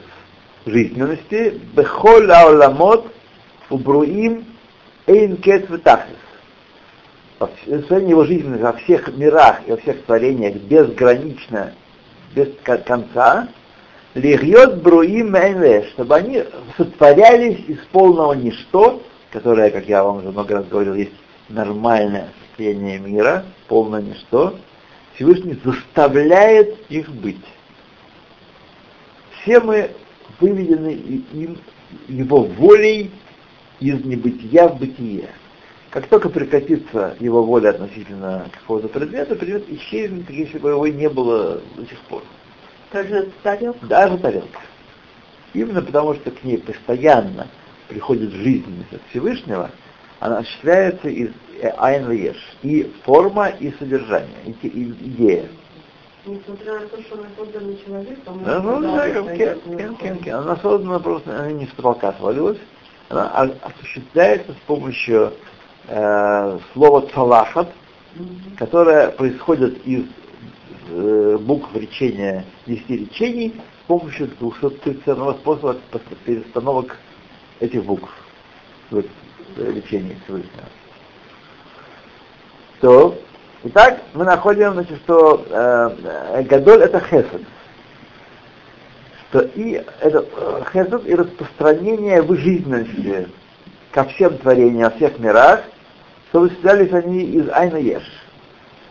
[0.66, 3.12] жизненности, Бехоль Ауламот,
[3.70, 4.46] Убруим,
[5.06, 6.23] Эйн Кет Ветахис
[7.64, 11.72] состояние его жизни во всех мирах и во всех творениях безгранично,
[12.34, 12.48] без
[12.84, 13.48] конца,
[14.14, 16.44] лихьет бруим мэнле, чтобы они
[16.76, 21.12] сотворялись из полного ничто, которое, как я вам уже много раз говорил, есть
[21.48, 24.54] нормальное состояние мира, полное ничто,
[25.14, 27.44] Всевышний заставляет их быть.
[29.42, 29.90] Все мы
[30.40, 30.90] выведены
[31.32, 31.58] им
[32.08, 33.10] его волей
[33.80, 35.28] из небытия в бытие.
[35.94, 41.60] Как только прекратится его воля относительно какого-то предмета, предмет исчезнет, если бы его не было
[41.76, 42.24] до сих пор.
[42.92, 43.86] Даже тарелка?
[43.86, 44.58] Даже тарелка.
[45.52, 47.46] Именно потому, что к ней постоянно
[47.86, 49.70] приходит жизненность от Всевышнего,
[50.18, 51.30] она осуществляется из
[51.76, 52.34] Айн.
[52.64, 55.46] И форма, и содержание, и, и идея.
[56.26, 60.34] Несмотря на то, что она создана человеком, да, ну, да, кен, кен, кен, кен.
[60.34, 62.58] она создана просто, она не с потолка свалилась,
[63.10, 63.28] она
[63.62, 65.32] осуществляется с помощью
[65.88, 67.68] э, слово цалахат,
[68.14, 68.56] mm-hmm.
[68.58, 70.04] которое происходит из
[70.88, 75.02] э, букв речения десяти речений с помощью 230
[75.40, 75.76] способа
[76.24, 76.96] перестановок
[77.60, 78.10] этих букв
[78.90, 79.02] в
[79.56, 80.68] речении Всевышнего.
[82.80, 83.18] То,
[83.64, 87.42] итак, мы находим, значит, что э, Гадоль это хесед.
[89.28, 93.28] Что и это э, хесед и распространение в жизненности
[93.90, 95.62] ко всем творениям, во всех мирах,
[96.34, 98.02] что вычислялись они из Айна Еш.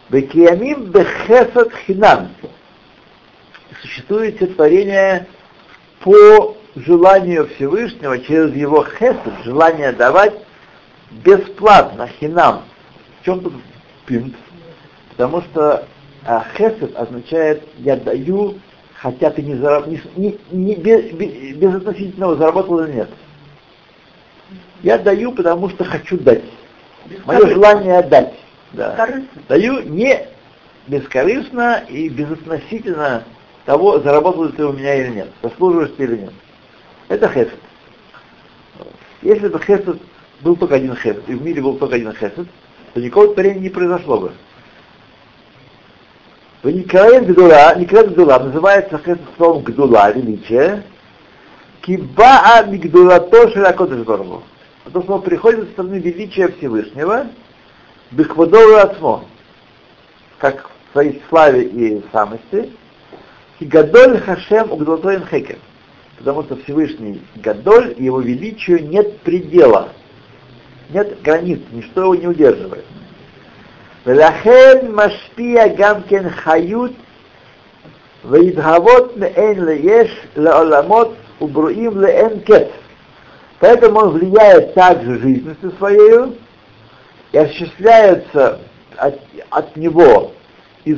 [0.07, 2.29] Бекиямим бехесад хинам.
[3.81, 5.27] Существует творение
[5.99, 10.35] по желанию Всевышнего, через его хесед, желание давать
[11.11, 12.61] бесплатно, хинам.
[13.19, 13.55] В чем тут
[14.05, 14.35] пинт?
[15.09, 15.85] Потому что
[16.25, 18.57] а, хесед означает «я даю,
[18.95, 19.87] хотя ты не, зараб...
[19.87, 23.09] не, не, не без, без, без относительного заработал или нет».
[24.81, 26.43] Я даю, потому что хочу дать.
[27.25, 28.33] Мое желание отдать.
[28.73, 29.07] Да.
[29.47, 30.27] Даю не
[30.87, 33.23] бескорыстно и безотносительно
[33.65, 36.33] того, заработал ты у меня или нет, заслуживаешь ты или нет.
[37.07, 37.59] Это хесед.
[39.21, 39.97] Если бы хесед
[40.41, 42.47] был только один хесед, и в мире был только один хесед,
[42.93, 44.31] то никакого творения не произошло бы.
[46.61, 50.83] В Николаем Гдула, Николаем Гдула называется хесед словом Гдула, величие,
[51.81, 54.43] кибаа мигдулато широкодыш барбу
[54.83, 57.27] а потому что он приходит со стороны величия Всевышнего,
[58.11, 59.25] бихвадовое отмо,
[60.37, 62.71] как в своей славе и самости,
[63.59, 65.57] и гадоль хашем угдолтоин хекер,
[66.17, 69.89] потому что Всевышний гадоль, его величию нет предела,
[70.89, 72.85] нет границ, ничто его не удерживает.
[74.05, 76.93] Велахен машпия гамкен хают
[78.23, 82.71] Ваидхавот меэн лееш леоламот убруим леэн кет.
[83.63, 86.37] Поэтому он влияет также жизненностью своей
[87.31, 88.59] и осуществляется
[88.97, 89.17] от,
[89.51, 90.33] от него
[90.83, 90.97] из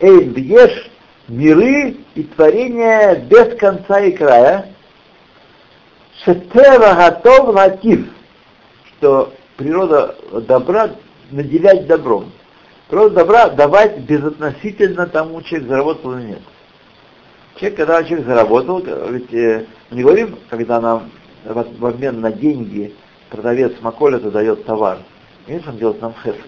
[0.00, 0.90] Эйн Бьеш
[1.28, 4.70] миры и творения без конца и края.
[6.24, 8.06] Шетева готов латив,
[8.96, 10.16] что природа
[10.48, 10.92] добра
[11.30, 12.32] наделять добром.
[12.88, 16.42] Природа добра давать безотносительно тому, человек заработал или нет.
[17.56, 21.10] Человек, когда человек заработал, ведь э, не говорим, когда нам
[21.52, 22.94] в, обмен на деньги
[23.30, 24.98] продавец Маколета дает товар.
[25.46, 26.40] Видишь, он делает нам хесед.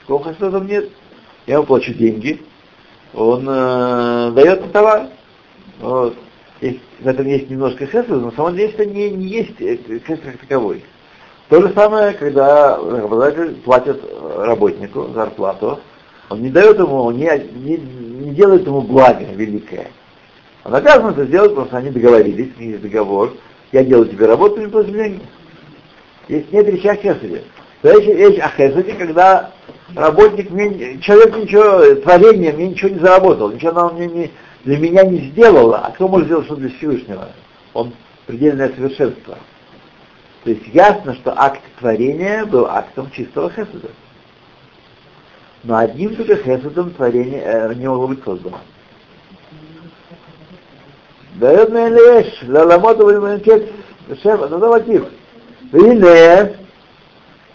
[0.00, 0.90] Какого хеседа там нет?
[1.46, 2.40] Я ему плачу деньги,
[3.14, 5.08] он э, дает мне товар.
[5.80, 6.16] Вот.
[6.60, 10.20] Есть, в этом есть немножко хесед, но на самом деле это не, не есть хесед
[10.20, 10.84] как таковой.
[11.48, 14.02] То же самое, когда работодатель платит
[14.36, 15.80] работнику зарплату,
[16.28, 19.90] он не дает ему, он не, не, не делает ему благо великое.
[20.64, 23.32] Он обязан это сделать, потому что они договорились, у них есть договор,
[23.72, 25.22] я делаю тебе работу, мне платишь деньги.
[26.28, 27.44] Есть нет речи о хесаде.
[27.82, 29.50] Речь, речь о хесаде, когда
[29.94, 34.30] работник, мне, человек ничего, творение мне ничего не заработал, ничего он мне не,
[34.64, 37.28] для меня не сделал, а кто может сделать что для Всевышнего?
[37.74, 37.92] Он
[38.26, 39.38] предельное совершенство.
[40.44, 43.90] То есть ясно, что акт творения был актом чистого хесада.
[45.64, 48.60] Но одним только хесадом творение э, не могло быть создано.
[51.38, 53.62] דאיות מהן לאש, в ולמנקט
[54.08, 55.04] לשם, это ну, мотив.
[55.72, 56.56] Вине,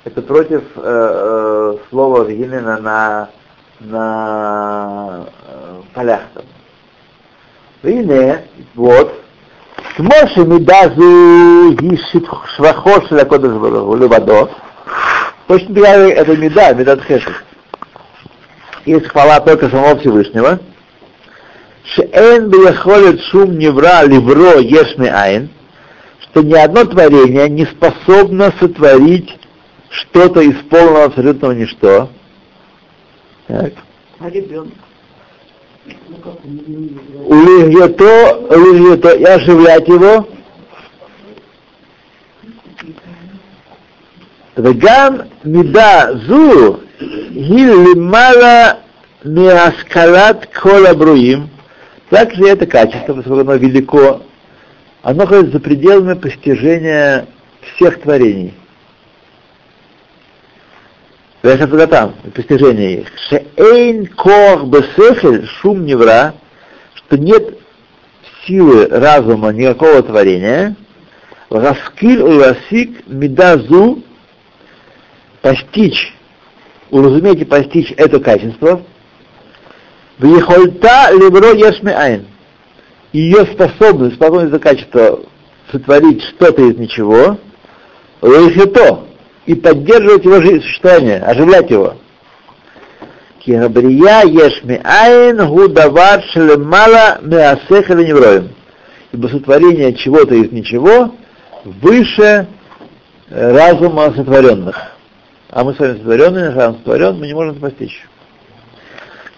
[0.03, 3.29] это против э, э слова Винена на,
[3.79, 6.43] на э, полях там.
[7.81, 9.13] Вине, вот,
[9.95, 13.51] Смоши Мидазу Ишит Швахош Лакодыш
[13.99, 14.51] Левадо.
[15.47, 17.33] Точно такая это Меда, Медат Хешет.
[18.85, 20.59] Есть хвала только самого Всевышнего.
[21.85, 25.49] Шеэн бияхолет шум невра ливро ешми айн,
[26.21, 29.37] что ни одно творение не способно сотворить
[29.89, 32.09] что-то из полного абсолютного ничто.
[33.47, 33.73] Так.
[34.19, 34.73] А ребенок?
[37.25, 40.27] Улихьето, улихьето, и оживлять его.
[44.55, 48.79] Вегам мида зу гиллимала
[49.23, 51.49] миаскалат кола бруим
[52.13, 54.21] также это качество, поскольку оно велико,
[55.01, 57.25] оно находится за пределами постижения
[57.73, 58.53] всех творений.
[61.41, 63.07] там постижение их.
[63.29, 66.35] Шеэйн кох бесехель шум невра,
[66.93, 67.57] что нет
[68.45, 70.75] силы разума никакого творения.
[71.49, 74.03] Раскиль уласик медазу
[75.41, 76.13] постичь,
[76.91, 78.83] уразуметь и постичь это качество,
[80.23, 82.25] Вихольта либро ешми айн.
[83.11, 85.19] Ее способность, способность это качество
[85.69, 87.37] сотворить что-то из ничего,
[88.21, 89.07] то
[89.45, 91.95] и поддерживать его жизнь, существование, оживлять его.
[93.39, 98.55] Кигабрия ешми айн гудавар шлемала меасеха невроем.
[99.11, 101.13] Ибо сотворение чего-то из ничего
[101.65, 102.47] выше
[103.29, 104.79] разума сотворенных.
[105.49, 108.07] А мы с вами сотворенные, сотворен, мы не можем постичь.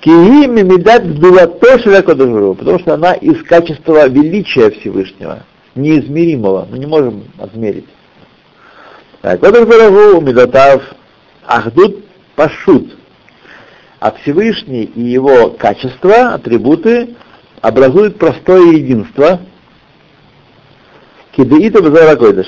[0.06, 5.40] Кии мимидат билато шелякодажуру, потому что она из качества величия Всевышнего,
[5.74, 7.88] неизмеримого, мы не можем отмерить.
[9.24, 10.84] Так, Кодажуру мидатав
[11.48, 12.96] ахдут пашут,
[14.00, 17.16] а Всевышний и его качества, атрибуты
[17.62, 19.40] образуют простое единство.
[21.36, 22.48] Кидеита базара койдыш.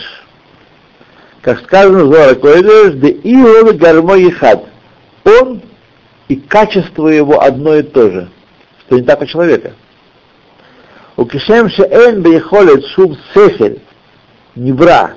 [1.42, 4.64] Как сказано в Зора Койдыш, де иол гармо хад.
[5.26, 5.62] Он
[6.28, 8.30] и качество его одно и то же,
[8.82, 9.74] что не так у человека.
[11.16, 13.82] У кишем шеэн бейхолет шум сехель,
[14.56, 15.16] невра.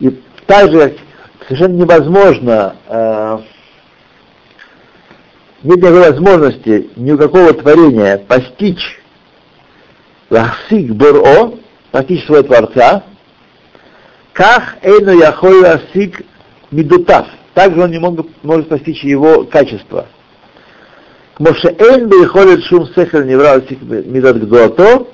[0.00, 0.10] И
[0.46, 0.96] также
[1.46, 3.38] совершенно невозможно, э,
[5.62, 9.00] нет никакой возможности ни у какого творения постичь
[10.30, 11.54] лахсик боро,
[11.90, 13.04] постичь своего Творца,
[14.32, 16.22] как эйну яхой лахсик
[16.70, 20.06] мидутав, также он не мог, может постичь его качество.
[21.38, 25.06] Моше Эйн выходит шум сехер неврал мидат гдуато,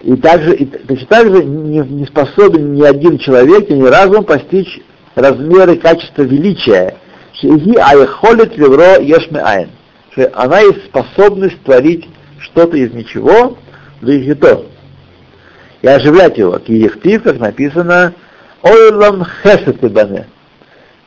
[0.00, 4.80] и также, и, точно так же не, не способен ни один человек, ни разум постичь
[5.14, 6.96] размеры качества величия.
[7.34, 9.68] Шеги айхолит левро ешме айн.
[10.32, 13.58] Она есть способность творить что-то из ничего,
[14.00, 14.66] то
[15.82, 16.58] и оживлять его.
[16.58, 18.14] Киехтив, как написано,
[18.66, 20.26] Ойлам хесед бане.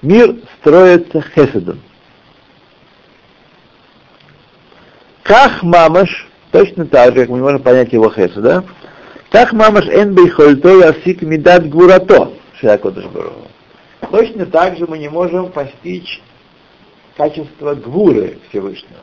[0.02, 1.82] Мир строится хеседом.
[5.24, 8.64] Как мамаш, точно так же, как мы можем понять его хеседа,
[9.30, 13.05] как мамаш эн бейхольто ясик мидат гурато, шиакодыш
[14.10, 16.22] Точно так же мы не можем постичь
[17.18, 19.01] качество гвуры Всевышнего.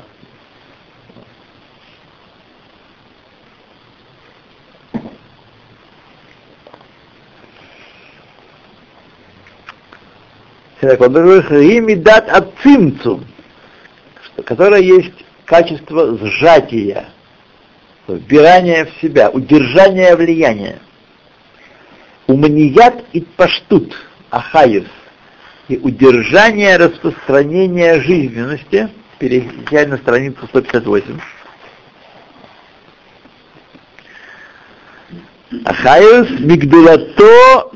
[10.81, 13.25] синагог других, ими дат отцимцу,
[14.45, 17.09] которое есть качество сжатия,
[18.09, 20.81] вбирания в себя, удержания влияния.
[22.27, 23.95] Уманият и паштут,
[24.31, 24.87] ахаис,
[25.69, 31.21] и удержание распространения жизненности, переезжая на страницу 158.
[35.65, 37.71] Ахаиус мигдулато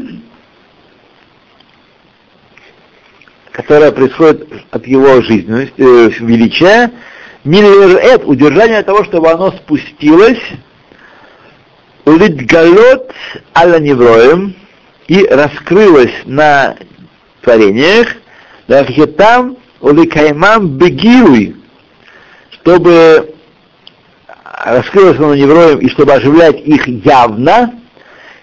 [3.61, 6.91] которая происходит от его жизненности, э, величия,
[7.45, 10.41] милерет, удержание того, чтобы оно спустилось,
[12.07, 13.13] литгалот
[13.55, 14.55] аля невроем,
[15.09, 16.77] и раскрылось на
[17.43, 18.09] творениях,
[19.19, 21.57] там уликаймам бегируй,
[22.53, 23.35] чтобы
[24.65, 27.75] раскрылось оно невроем и чтобы оживлять их явно,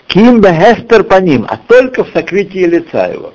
[0.08, 3.34] ким бехестер по ним, а только в сокрытии лица его.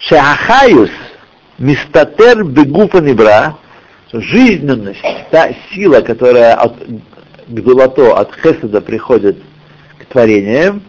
[0.00, 0.90] Шахаюс
[1.58, 3.58] мистатер бегуфа небра,
[4.10, 6.74] жизненность, та сила, которая от
[7.48, 9.36] гдулато, от хеседа приходит
[9.98, 10.82] к творениям,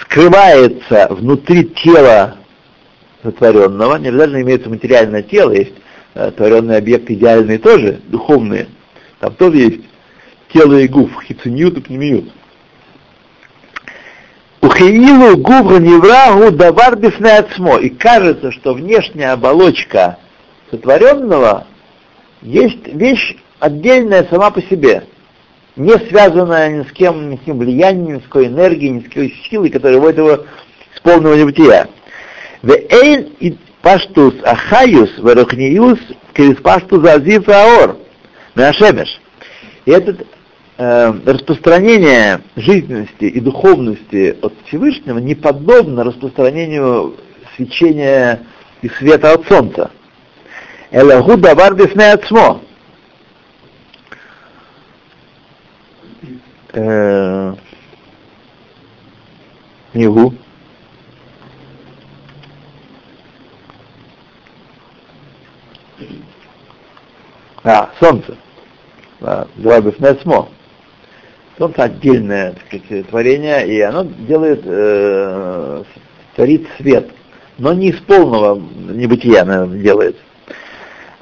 [0.00, 2.36] скрывается внутри тела
[3.24, 5.74] сотворенного, не обязательно имеется материальное тело, есть
[6.14, 8.68] э, творенные объекты идеальные тоже, духовные,
[9.18, 9.80] там тоже есть
[10.52, 12.30] тело и гуф, хициньют и пнемиют.
[14.76, 17.78] Ухиилу губра неврагу давар бифнеацмо.
[17.78, 20.18] И кажется, что внешняя оболочка
[20.70, 21.66] сотворенного
[22.42, 25.04] есть вещь отдельная сама по себе,
[25.76, 29.04] не связанная ни с кем, ни с каким влиянием, ни с какой энергией, ни с
[29.04, 30.44] какой силой, которая вводит его
[30.94, 31.88] с полного небытия.
[32.62, 36.00] Веэйн и паштус ахаюс верухниюс
[36.34, 37.96] через паштус азив аор.
[38.54, 39.20] Мяшемеш.
[39.86, 40.26] И этот
[40.78, 47.16] э, распространение жизненности и духовности от Всевышнего не подобно распространению
[47.56, 48.42] свечения
[48.82, 49.90] и света от солнца.
[50.90, 52.60] Элагу давар бифне ацмо.
[59.94, 60.34] Нигу.
[67.64, 68.36] А, солнце.
[69.20, 70.48] Давар бифне ацмо.
[71.58, 75.84] Солнце отдельное так сказать, творение, и оно делает, э,
[76.34, 77.08] творит свет,
[77.56, 80.16] но не из полного небытия оно делает.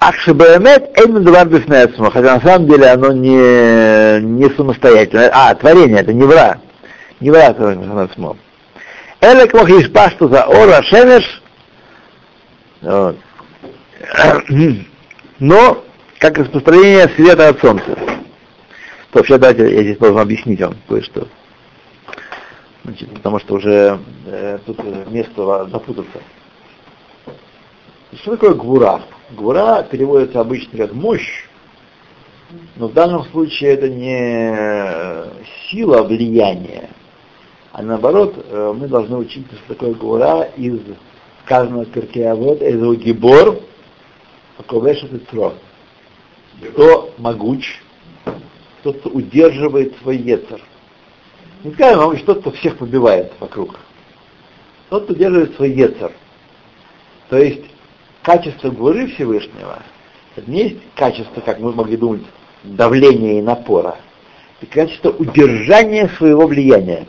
[0.00, 5.30] Ахшибаэмет эймендувар бифнесму, хотя на самом деле оно не, не самостоятельное.
[5.32, 6.58] А, творение, это не вра.
[7.20, 8.36] Не вра бифнесму.
[9.20, 11.42] Элек мохиш пашту за ора шемеш,
[15.38, 15.84] но
[16.18, 18.13] как распространение света от солнца.
[19.14, 21.28] Вообще, давайте я здесь должен объяснить вам кое-что.
[22.82, 26.18] Значит, потому что уже э, тут место запутаться.
[28.14, 29.02] Что такое гвура?
[29.30, 31.46] Гвура переводится обычно как мощь,
[32.74, 35.30] но в данном случае это не
[35.70, 36.90] сила влияния,
[37.70, 40.80] а наоборот, э, мы должны учиться, что такое гвура из
[41.44, 43.60] сказанного Перкеавод, из гибор,
[44.58, 47.80] Аковешет и Кто могуч,
[48.84, 50.60] тот, кто удерживает свой яцер.
[51.64, 53.76] Не скажем, а что кто всех побивает вокруг.
[54.90, 56.12] Тот, кто удерживает свой яцер.
[57.30, 57.64] То есть
[58.22, 59.78] качество горы Всевышнего,
[60.36, 62.24] это не есть качество, как мы могли думать,
[62.62, 63.96] давления и напора.
[64.60, 67.06] Это качество удержания своего влияния.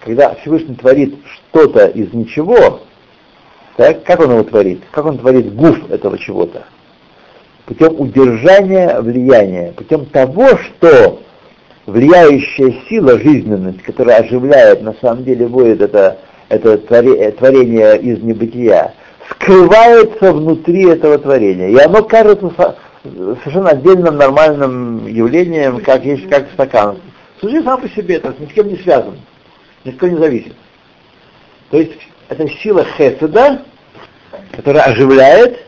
[0.00, 2.82] Когда Всевышний творит что-то из ничего,
[3.78, 4.82] так, как он его творит?
[4.90, 6.66] Как он творит гуф этого чего-то?
[7.66, 11.20] Путем удержания влияния, путем того, что
[11.86, 18.94] влияющая сила, жизненность, которая оживляет, на самом деле вводит это, это творение из небытия,
[19.30, 21.68] скрывается внутри этого творения.
[21.68, 26.98] И оно кажется совершенно отдельным нормальным явлением, как есть как стакан.
[27.40, 29.18] Служи сам по себе, это ни с кем не связан,
[29.84, 30.54] ни с кем не зависит.
[31.70, 31.98] То есть
[32.28, 33.62] это сила хеседа,
[34.52, 35.66] которая оживляет,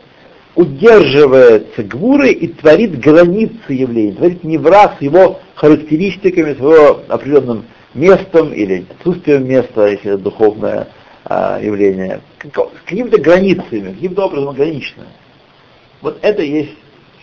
[0.55, 8.53] удерживается гвурой и творит границы явления, творит невра с его характеристиками, с его определенным местом
[8.53, 10.87] или отсутствием места, если это духовное
[11.25, 15.07] а, явление, с какими-то границами, каким-то образом ограниченное.
[16.01, 16.75] Вот это есть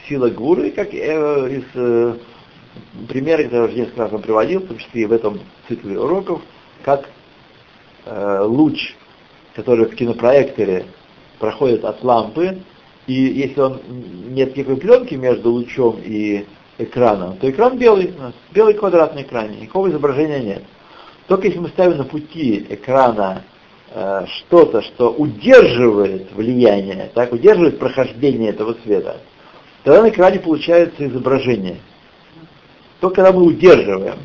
[0.08, 2.14] сила гвуры, как э, из э,
[3.08, 6.40] примера, который я уже несколько раз приводил, в том числе и в этом цикле уроков,
[6.82, 7.08] как
[8.06, 8.94] э, луч,
[9.54, 10.86] который в кинопроекторе
[11.38, 12.62] проходит от лампы,
[13.07, 13.80] и если он
[14.28, 16.44] нет никакой пленки между лучом и
[16.78, 18.14] экраном, то экран белый,
[18.53, 20.62] белый квадратный экран, никакого изображения нет.
[21.26, 23.44] Только если мы ставим на пути экрана
[23.92, 29.20] э, что-то, что удерживает влияние, так, удерживает прохождение этого света,
[29.84, 31.76] тогда на экране получается изображение.
[33.01, 34.18] Только когда мы удерживаем,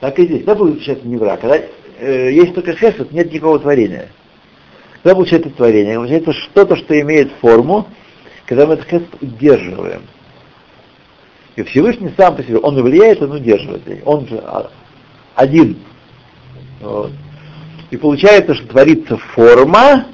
[0.00, 1.40] так и здесь, тогда получается не враг.
[1.40, 1.58] Когда
[1.98, 4.08] э, есть только хесед, нет никакого творения.
[5.02, 7.88] Когда получается творение, получается что-то, что имеет форму,
[8.52, 10.02] когда мы это хесед удерживаем.
[11.56, 13.80] И Всевышний сам по себе, он и влияет, он удерживает.
[14.04, 14.70] Он же а,
[15.34, 15.78] один.
[16.82, 17.12] Вот.
[17.90, 20.06] И получается, что творится форма,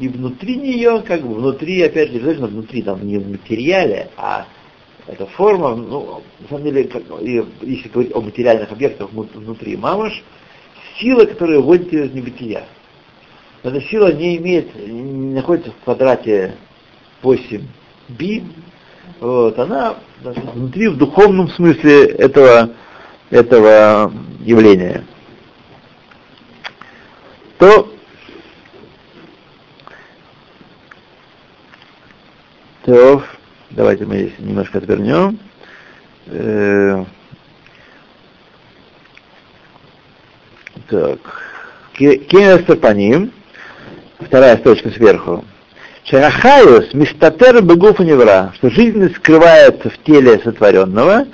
[0.00, 4.46] и внутри нее, как бы внутри, опять же, обязательно внутри, там не в материале, а
[5.06, 10.20] эта форма, ну, на самом деле, как, если говорить о материальных объектах внутри мамаш,
[10.98, 12.64] сила, которая вводит ее из небытия.
[13.62, 16.56] Эта сила не имеет, не находится в квадрате
[17.22, 17.62] 8
[18.08, 18.44] би,
[19.20, 22.70] вот, она внутри в духовном смысле этого,
[23.30, 25.04] этого явления.
[27.58, 27.88] То
[32.84, 33.22] то,
[33.70, 35.38] давайте мы здесь немножко отвернем.
[36.26, 37.04] Э,
[40.88, 41.20] так.
[41.94, 43.32] Кинестер по ним.
[44.18, 45.44] Вторая строчка сверху.
[46.12, 51.24] Шарахаюс мистатер бегуф невра, что жизнь скрывается в теле сотворенного,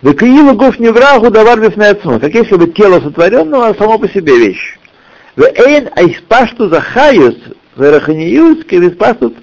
[0.00, 4.78] Векиила гуф невра гудавар бифнецму, как если бы тело сотворенного само по себе вещь.
[5.34, 7.34] Вейн айспашту захаюс,
[7.76, 9.34] вераханиюс, кевиспашту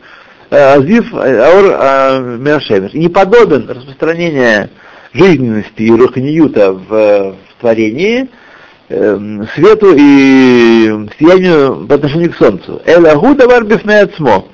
[0.50, 2.94] азив аур миашемиш.
[2.94, 4.70] И не подобен распространение
[5.12, 8.30] жизненности и руханиюта в, в творении,
[8.88, 12.82] э, свету и сиянию по отношению к солнцу.
[12.86, 14.46] Элагу давар бифнецмо.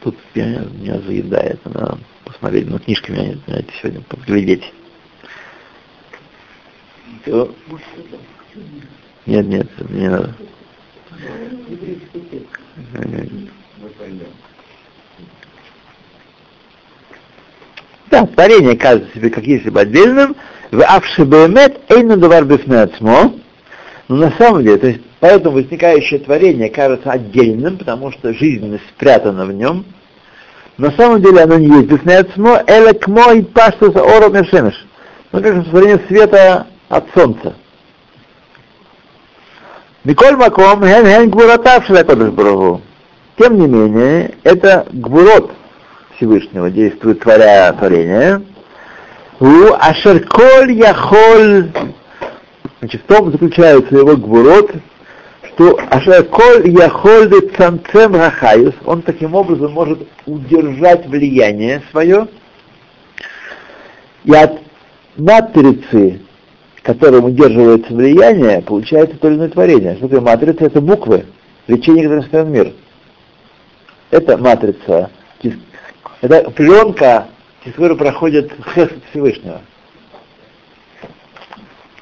[0.00, 4.72] Тут меня, меня заедает, надо посмотреть, но книжки меня знаете, сегодня подглядеть.
[9.26, 10.34] Нет, нет, не надо.
[18.12, 20.36] Да, творение кажется себе как если бы отдельным,
[20.70, 23.32] в авшибемет эйну давар бифнецмо,
[24.08, 29.46] но на самом деле, то есть поэтому возникающее творение кажется отдельным, потому что жизненность спрятана
[29.46, 29.86] в нем,
[30.76, 34.86] на самом деле оно не есть бифнецмо, эле кмо и паштус ором мешемеш.
[35.32, 37.54] Ну как творение света от солнца.
[40.04, 42.82] Миколь Маком, хен хен гвуратав Шелакодыш
[43.38, 45.50] Тем не менее, это гвурот,
[46.22, 48.42] Всевышнего действует, творя творение.
[49.40, 51.72] У Ашерколь Яхоль,
[52.78, 54.70] значит, в том заключается его гвурот,
[55.48, 62.28] что Ашерколь Яхоль де Цанцем Рахаюс, он таким образом может удержать влияние свое,
[64.22, 64.60] и от
[65.16, 66.20] матрицы,
[66.82, 69.96] которым удерживается влияние, получается то или иное творение.
[69.96, 70.66] Что такое матрица?
[70.66, 71.26] Это буквы,
[71.66, 72.72] лечение, которое состоит мир.
[74.12, 75.10] Это матрица
[76.22, 77.28] это пленка,
[77.62, 79.60] через которую проходит хесед Всевышнего.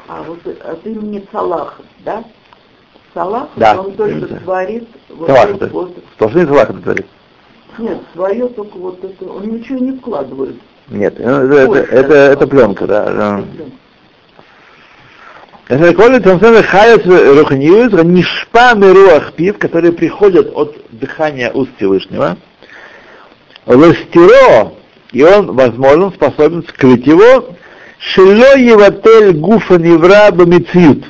[0.07, 2.25] А вот от имени Салах, да?
[3.15, 3.81] Салах, да.
[3.81, 4.37] он только да.
[4.39, 5.97] творит вот Салах, это вот.
[6.15, 7.07] Сплошные Салах это творит.
[7.79, 10.57] Нет, свое только вот это, он ничего не вкладывает.
[10.89, 13.45] Нет, это, это, это, это пленка, да.
[15.69, 22.37] Это колет самсен хаят руханиют, нишпа мируах пив, которые приходят от дыхания уст Всевышнего.
[23.75, 24.73] Ластеро,
[25.13, 27.55] и он, возможно, способен скрыть его,
[27.99, 31.05] шило еватель гуфа невра бамициют,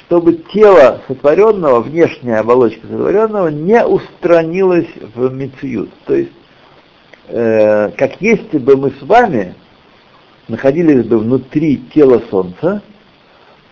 [0.00, 5.90] чтобы тело сотворенного, внешняя оболочка сотворенного не устранилась в мициют.
[6.04, 6.32] То есть,
[7.28, 9.54] э, как если бы мы с вами
[10.48, 12.82] находились бы внутри тела Солнца,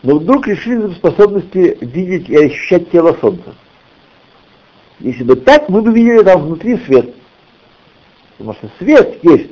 [0.02, 3.54] но вдруг лишились способности видеть и ощущать тело Солнца.
[5.00, 7.14] Если бы так, мы бы видели там внутри свет.
[8.40, 9.50] Потому что свет есть,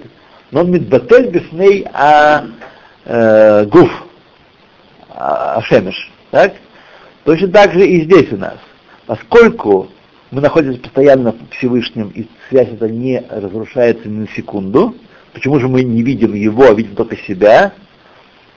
[0.50, 2.46] но он мидбатель бифней а
[3.04, 3.90] э, гуф,
[5.10, 6.10] а, шемеш.
[6.30, 6.54] Так?
[7.24, 8.56] Точно так же и здесь у нас.
[9.04, 9.88] Поскольку
[10.30, 14.94] мы находимся постоянно в Всевышнем, и связь эта не разрушается ни на секунду,
[15.34, 17.74] почему же мы не видим его, а видим только себя?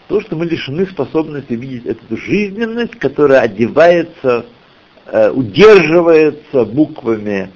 [0.07, 4.45] То, что мы лишены способности видеть эту жизненность, которая одевается,
[5.07, 7.51] э, удерживается буквами,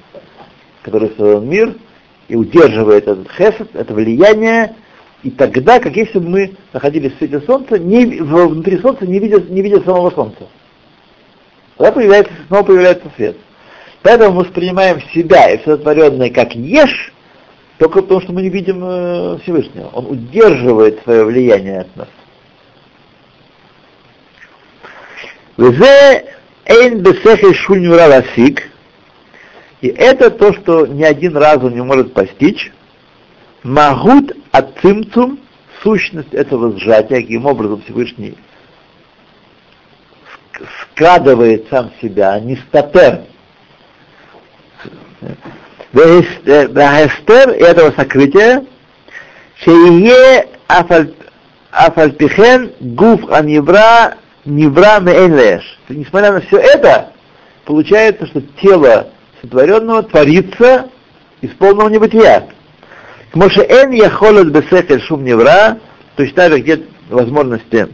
[0.83, 1.73] которые создал мир,
[2.27, 4.75] и удерживает этот хесед, это влияние,
[5.23, 9.39] и тогда, как если бы мы находились в свете солнца, не, внутри солнца, не видя,
[9.41, 10.47] не видя самого солнца.
[11.77, 13.37] Тогда появляется, снова появляется свет.
[14.01, 17.11] Поэтому мы воспринимаем себя и все творенное как ешь,
[17.79, 19.87] только потому, что мы не видим э, Всевышнего.
[19.93, 22.07] Он удерживает свое влияние от нас.
[25.57, 28.69] Везе эйн бесехе шульнюра ласик,
[29.85, 32.71] и это то, что ни один разум не может постичь.
[33.61, 35.39] Магут ацимцум,
[35.83, 38.35] сущность этого сжатия, каким образом Всевышний
[40.81, 43.25] складывает сам себя, не статер.
[45.93, 48.65] Вахестер этого сокрытия,
[49.63, 50.47] шее
[51.69, 54.15] афальпихен гуф анивра
[54.45, 55.77] невра мейнлеш.
[55.89, 57.11] Несмотря на все это,
[57.65, 59.11] получается, что тело
[59.45, 60.89] сотворенного творится
[61.41, 62.47] из полного небытия.
[63.33, 65.77] Моше эн яхолет бесехель шум невра,
[66.15, 67.89] то есть так где возможности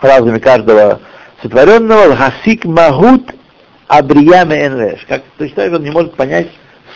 [0.00, 1.00] разуме каждого
[1.42, 3.34] сотворенного, хасик магут
[3.88, 5.04] абрияме энвеш.
[5.06, 6.48] Как точно так он не может понять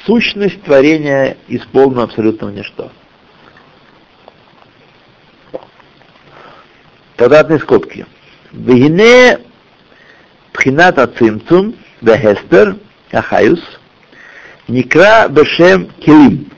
[0.06, 2.90] сущность творения из полного абсолютного ничто.
[7.16, 8.06] Квадратные скобки.
[8.52, 9.40] Вегине
[10.52, 12.76] пхинат ацимцум вехестер
[13.12, 13.60] ахаюс
[14.68, 16.50] никра бешем килим.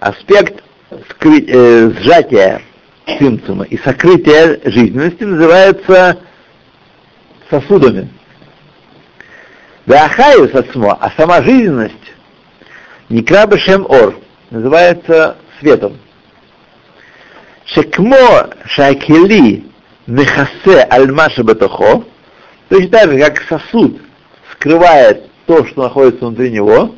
[0.00, 0.62] Аспект
[1.10, 2.62] скры, э, сжатия
[3.18, 6.18] цимцума и сокрытия жизненности называется
[7.50, 8.08] сосудами.
[9.86, 11.94] Веахаюс отсмо, а сама жизненность
[13.10, 14.18] Никра Бешем Ор
[14.50, 15.98] называется светом.
[17.66, 19.64] Шекмо Шакели
[20.06, 22.04] Мехасе Альмаша Батохо,
[22.68, 24.00] то есть так же, как сосуд
[24.64, 26.94] скрывает то, что находится внутри него,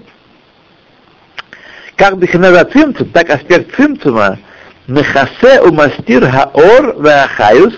[1.96, 4.38] как Беханаза Цимцум, так аспект Цимцума.
[4.86, 7.74] Мехасе Умастир Хаор Веахаюс,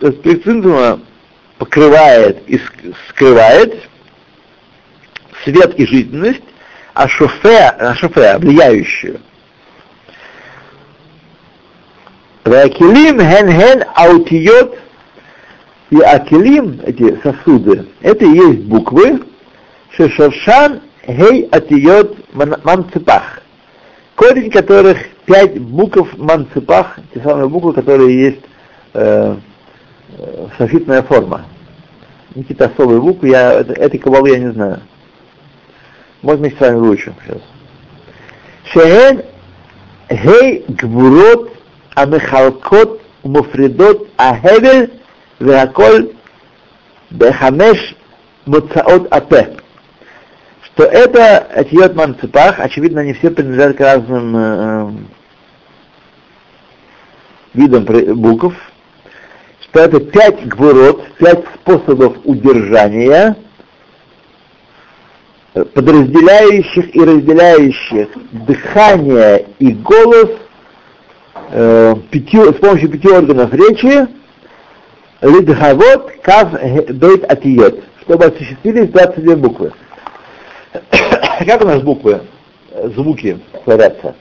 [0.00, 1.00] аспект Цимцума
[1.58, 2.60] покрывает и
[3.08, 3.82] скрывает
[5.42, 6.44] свет и жизненность,
[6.92, 9.20] а шофе, а шофе влияющую.
[12.44, 14.83] Вакилим хен хен аутиот
[15.94, 19.20] и акилим, эти сосуды, это и есть буквы,
[19.96, 23.40] шешаршан хей атиот манцепах.
[24.16, 28.40] Корень которых пять букв манцепах, те самые буквы, которые есть
[28.94, 29.36] э,
[30.18, 31.44] э, софитная форма.
[32.34, 34.80] Какие-то особые буквы, я, этой кабалы я не знаю.
[36.22, 37.40] Может, мы с вами выучим сейчас.
[38.64, 39.22] Шехен
[40.10, 41.52] гей гвурот
[41.94, 44.90] амехалкот муфридот ахевель
[45.40, 46.12] веаколь
[47.10, 47.96] бехамеш
[48.46, 49.56] муцаот апе.
[50.62, 54.90] Что это атиот манцепах, очевидно, они все принадлежат к разным э,
[57.54, 57.84] видам
[58.16, 58.54] букв,
[59.60, 63.36] что это пять гвурот, пять способов удержания,
[65.52, 70.30] подразделяющих и разделяющих дыхание и голос
[71.50, 74.08] э, пяти, с помощью пяти органов речи,
[75.24, 79.72] лидхавот кав бейт атиот, чтобы осуществились 22 буквы.
[81.46, 82.20] как у нас буквы,
[82.94, 84.14] звуки творятся?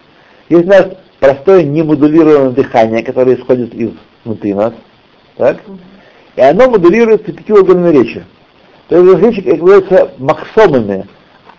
[0.49, 0.87] Есть у нас
[1.19, 4.73] простое немодулированное дыхание, которое исходит изнутри нас,
[5.37, 5.57] так?
[6.35, 8.23] И оно модулируется пяти органами речи.
[8.87, 11.07] То есть речи являются максомами,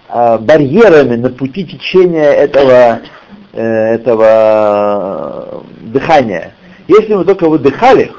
[0.08, 3.00] а, барьерами на пути течения этого,
[3.52, 6.52] э, этого дыхания.
[6.86, 8.12] Если мы только выдыхали,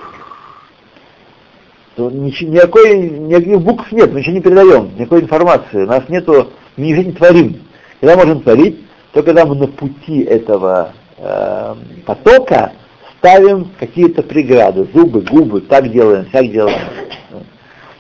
[1.96, 6.52] то ничего, никакой, никаких букв нет, мы ничего не передаем, никакой информации, у нас нету,
[6.76, 7.62] мы ничего не творим.
[8.02, 8.80] Когда можем творить,
[9.14, 11.76] только когда мы на пути этого э,
[12.06, 12.74] потока
[13.18, 16.82] ставим какие-то преграды, зубы, губы, так делаем, так делаем.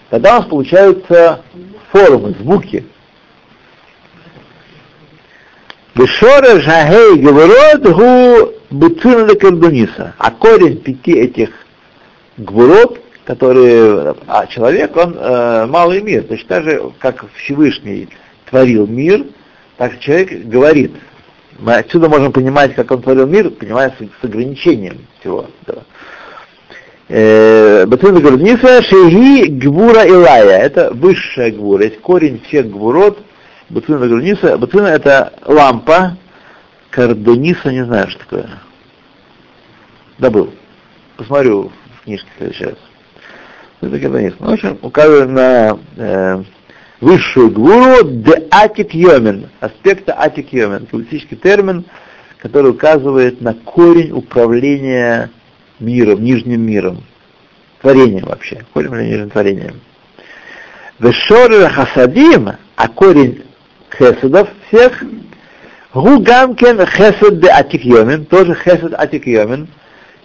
[0.09, 1.41] Тогда у нас получаются
[1.91, 2.85] формы, звуки.
[5.95, 10.13] Бешора жагей гворот гу карбониса.
[10.17, 11.49] А корень пяти этих
[12.37, 16.23] гворот, которые, а человек, он э, малый мир.
[16.23, 18.07] То есть так же, как Всевышний
[18.49, 19.25] творил мир,
[19.77, 20.93] так человек говорит.
[21.57, 25.83] Мы отсюда можем понимать, как он творил мир, понимая с, с ограничением всего этого.
[27.07, 30.59] Э, Бутун карбониса шеги гвура илая.
[30.59, 31.83] Это высшая гвура.
[31.85, 33.19] Есть корень всех гвурот,
[33.69, 34.57] Бутвина Гаруниса.
[34.57, 36.17] Бутвина это лампа,
[36.89, 38.49] Кардениса, не знаю, что такое.
[40.17, 40.53] Добыл.
[41.17, 42.77] Посмотрю в книжке в следующий раз.
[43.81, 44.33] Это Карденис.
[44.39, 46.43] Ну, общем, указывает на э,
[47.01, 51.85] высшую гуру де атик йомен, аспекта атик йомен, каббалистический термин,
[52.39, 55.29] который указывает на корень управления
[55.79, 57.03] миром, нижним миром,
[57.81, 59.81] творением вообще, корень управления нижним творением.
[60.99, 63.43] Вешоры хасадим, а корень
[63.97, 65.03] хесадов всех,
[65.93, 69.67] гугамкен хесед де атикьомен, тоже хесед атикьомен,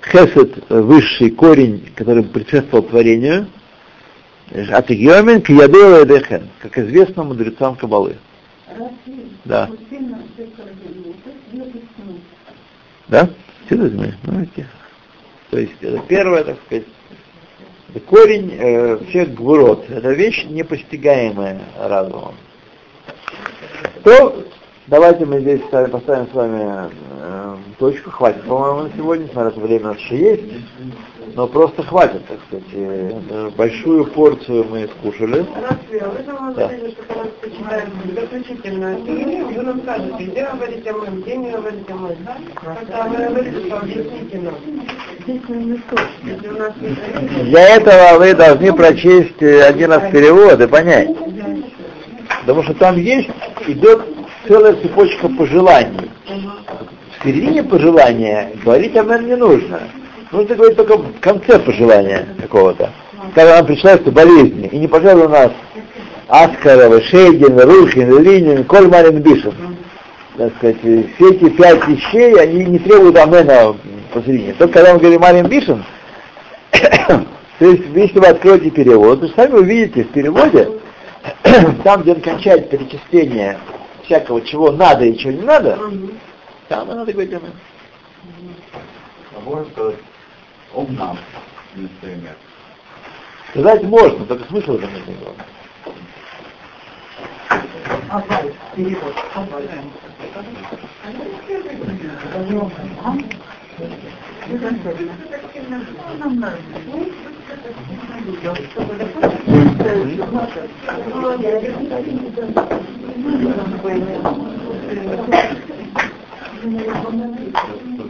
[0.04, 3.46] хесед высший корень, который предшествовал творению,
[4.52, 8.16] атикьомен киядева эдехен, как известно мудрецам Кабалы.
[9.44, 9.68] Да.
[13.08, 13.28] Да?
[13.66, 14.14] Все должны.
[14.24, 14.46] Ну.
[15.50, 16.84] То есть это первое, так сказать,
[18.06, 19.88] корень э, всех гвурот.
[19.90, 22.34] Это вещь непостигаемая разумом.
[24.04, 24.44] То
[24.90, 28.10] давайте мы здесь с вами поставим с вами э, точку.
[28.10, 30.42] Хватит, по-моему, на сегодня, несмотря на время у нас еще есть.
[31.36, 32.66] Но просто хватит, так сказать.
[32.72, 35.46] Э, Большую порцию мы скушали.
[35.54, 36.66] Разве вы Да.
[36.66, 41.50] говорили, что когда почитаем заключительную книгу, вы нам скажете, где говорить о моем, где не
[41.52, 42.18] говорить о моем.
[42.54, 44.54] Когда вы говорите, что объясните нам.
[45.26, 51.08] Если у нас есть Для этого вы должны прочесть э, один раз перевод и понять.
[52.40, 53.30] Потому что там есть,
[53.68, 54.02] идет
[54.46, 56.10] целая цепочка пожеланий.
[57.18, 59.80] В середине пожелания говорить о мен не нужно.
[60.32, 62.90] Нужно говорить только в конце пожелания какого-то.
[63.34, 64.68] Когда нам пришла болезни.
[64.68, 65.50] И не пожалуй у нас
[66.28, 69.54] Аскарова, Шейгин, Рухин, Линин, Кольмарин, Бишев.
[70.36, 73.74] Так сказать, все эти пять вещей, они не требуют амена
[74.12, 74.54] посередине.
[74.54, 75.84] Только когда мы говорим Марин Бишин,
[76.70, 77.24] то
[77.58, 80.68] есть, если вы откроете перевод, то сами увидите в переводе,
[81.84, 83.58] там, где он кончает перечисление
[84.10, 85.78] всякого, чего надо и чего не надо,
[86.68, 87.52] там и надо говорить амен.
[89.36, 89.96] А можно сказать
[90.74, 91.16] «Ом нам»
[91.76, 92.34] имя?
[93.50, 94.90] Сказать можно, только смысл в этом
[104.50, 104.82] нет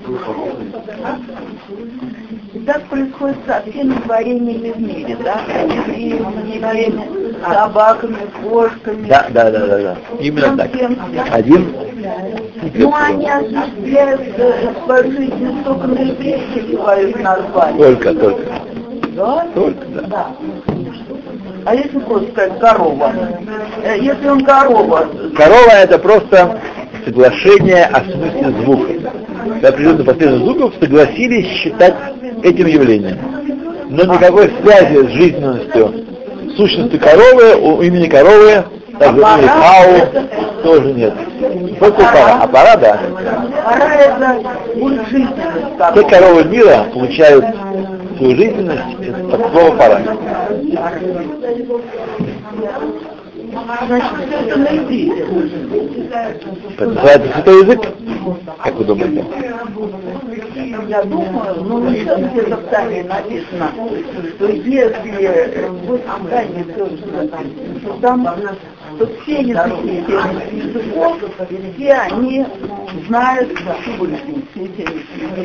[0.07, 0.51] никакого.
[2.53, 5.41] И так происходит со всеми творениями в мире, да?
[5.95, 9.09] Евреями, собаками, кошками.
[9.09, 9.97] Да, да, да, да, да.
[10.21, 10.71] Именно так.
[11.31, 11.90] Один
[12.75, 14.21] Ну, они осуществляют
[14.85, 17.77] свою жизнь только на своих названиях.
[17.77, 18.43] только, только.
[19.17, 19.47] Да?
[19.55, 20.27] Только, да.
[21.65, 23.13] А если просто сказать корова?
[23.83, 26.61] Э, Если он корова, Корова это просто
[27.05, 28.93] соглашение о смысле звука.
[29.61, 31.95] До определенной последовательности звуков согласились считать
[32.43, 33.19] этим явлением.
[33.89, 35.95] Но никакой связи с жизненностью,
[36.57, 38.65] сущностью коровы, у имени коровы,
[39.01, 41.15] так же имени Хау, тоже нет.
[41.81, 42.43] Только пара.
[42.43, 43.01] А пора, да.
[43.65, 44.43] пора это
[45.93, 46.45] Все коровы.
[46.45, 47.47] мира получают
[48.19, 50.01] свою жизненность от слова.
[53.87, 54.13] Значит,
[56.79, 57.81] это называется святой язык.
[58.63, 59.25] Как вы думаете?
[60.89, 63.73] Я думаю, ну еще где-то в Тане написано,
[64.37, 68.29] что если будет Тане то там,
[69.01, 70.05] то все языки
[70.53, 71.17] языков,
[71.75, 72.45] все они
[73.07, 75.41] знают эти языки.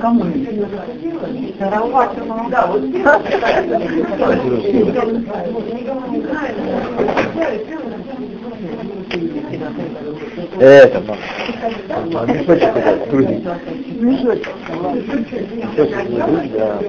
[0.00, 0.24] Кому?
[2.50, 2.82] Да, вот
[10.58, 11.20] Это, мама.
[12.14, 13.44] А, Мешочек куда грузить.
[14.00, 14.48] Мешочек.
[15.76, 16.80] Мешочек грузить, да.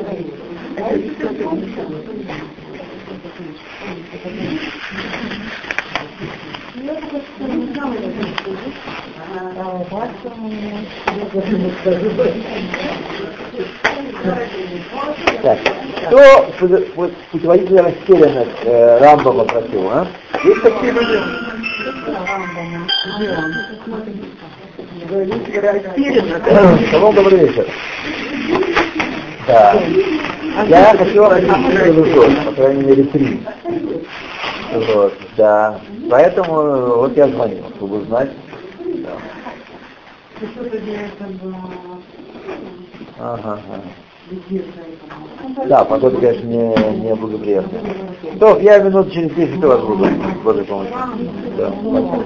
[15.41, 15.59] Так,
[16.59, 20.07] пу- пу- путеводитель растерянных э, Рамба попросил, а?
[20.43, 21.19] Есть такие люди?
[26.89, 27.67] Шалом, добрый вечер.
[29.47, 29.81] Да.
[30.67, 33.43] Я хочу к друзьям, по крайней мере, три.
[34.73, 35.79] Вот, да.
[36.09, 38.31] Поэтому э, вот я звонил, чтобы узнать.
[39.03, 39.11] Да.
[43.19, 43.59] Ага.
[45.67, 47.81] Да, погода, конечно, не, не благоприятная.
[48.39, 50.95] То, я минут через 10 у вас буду, с Божьей помощью.
[51.57, 52.25] Да, спасибо.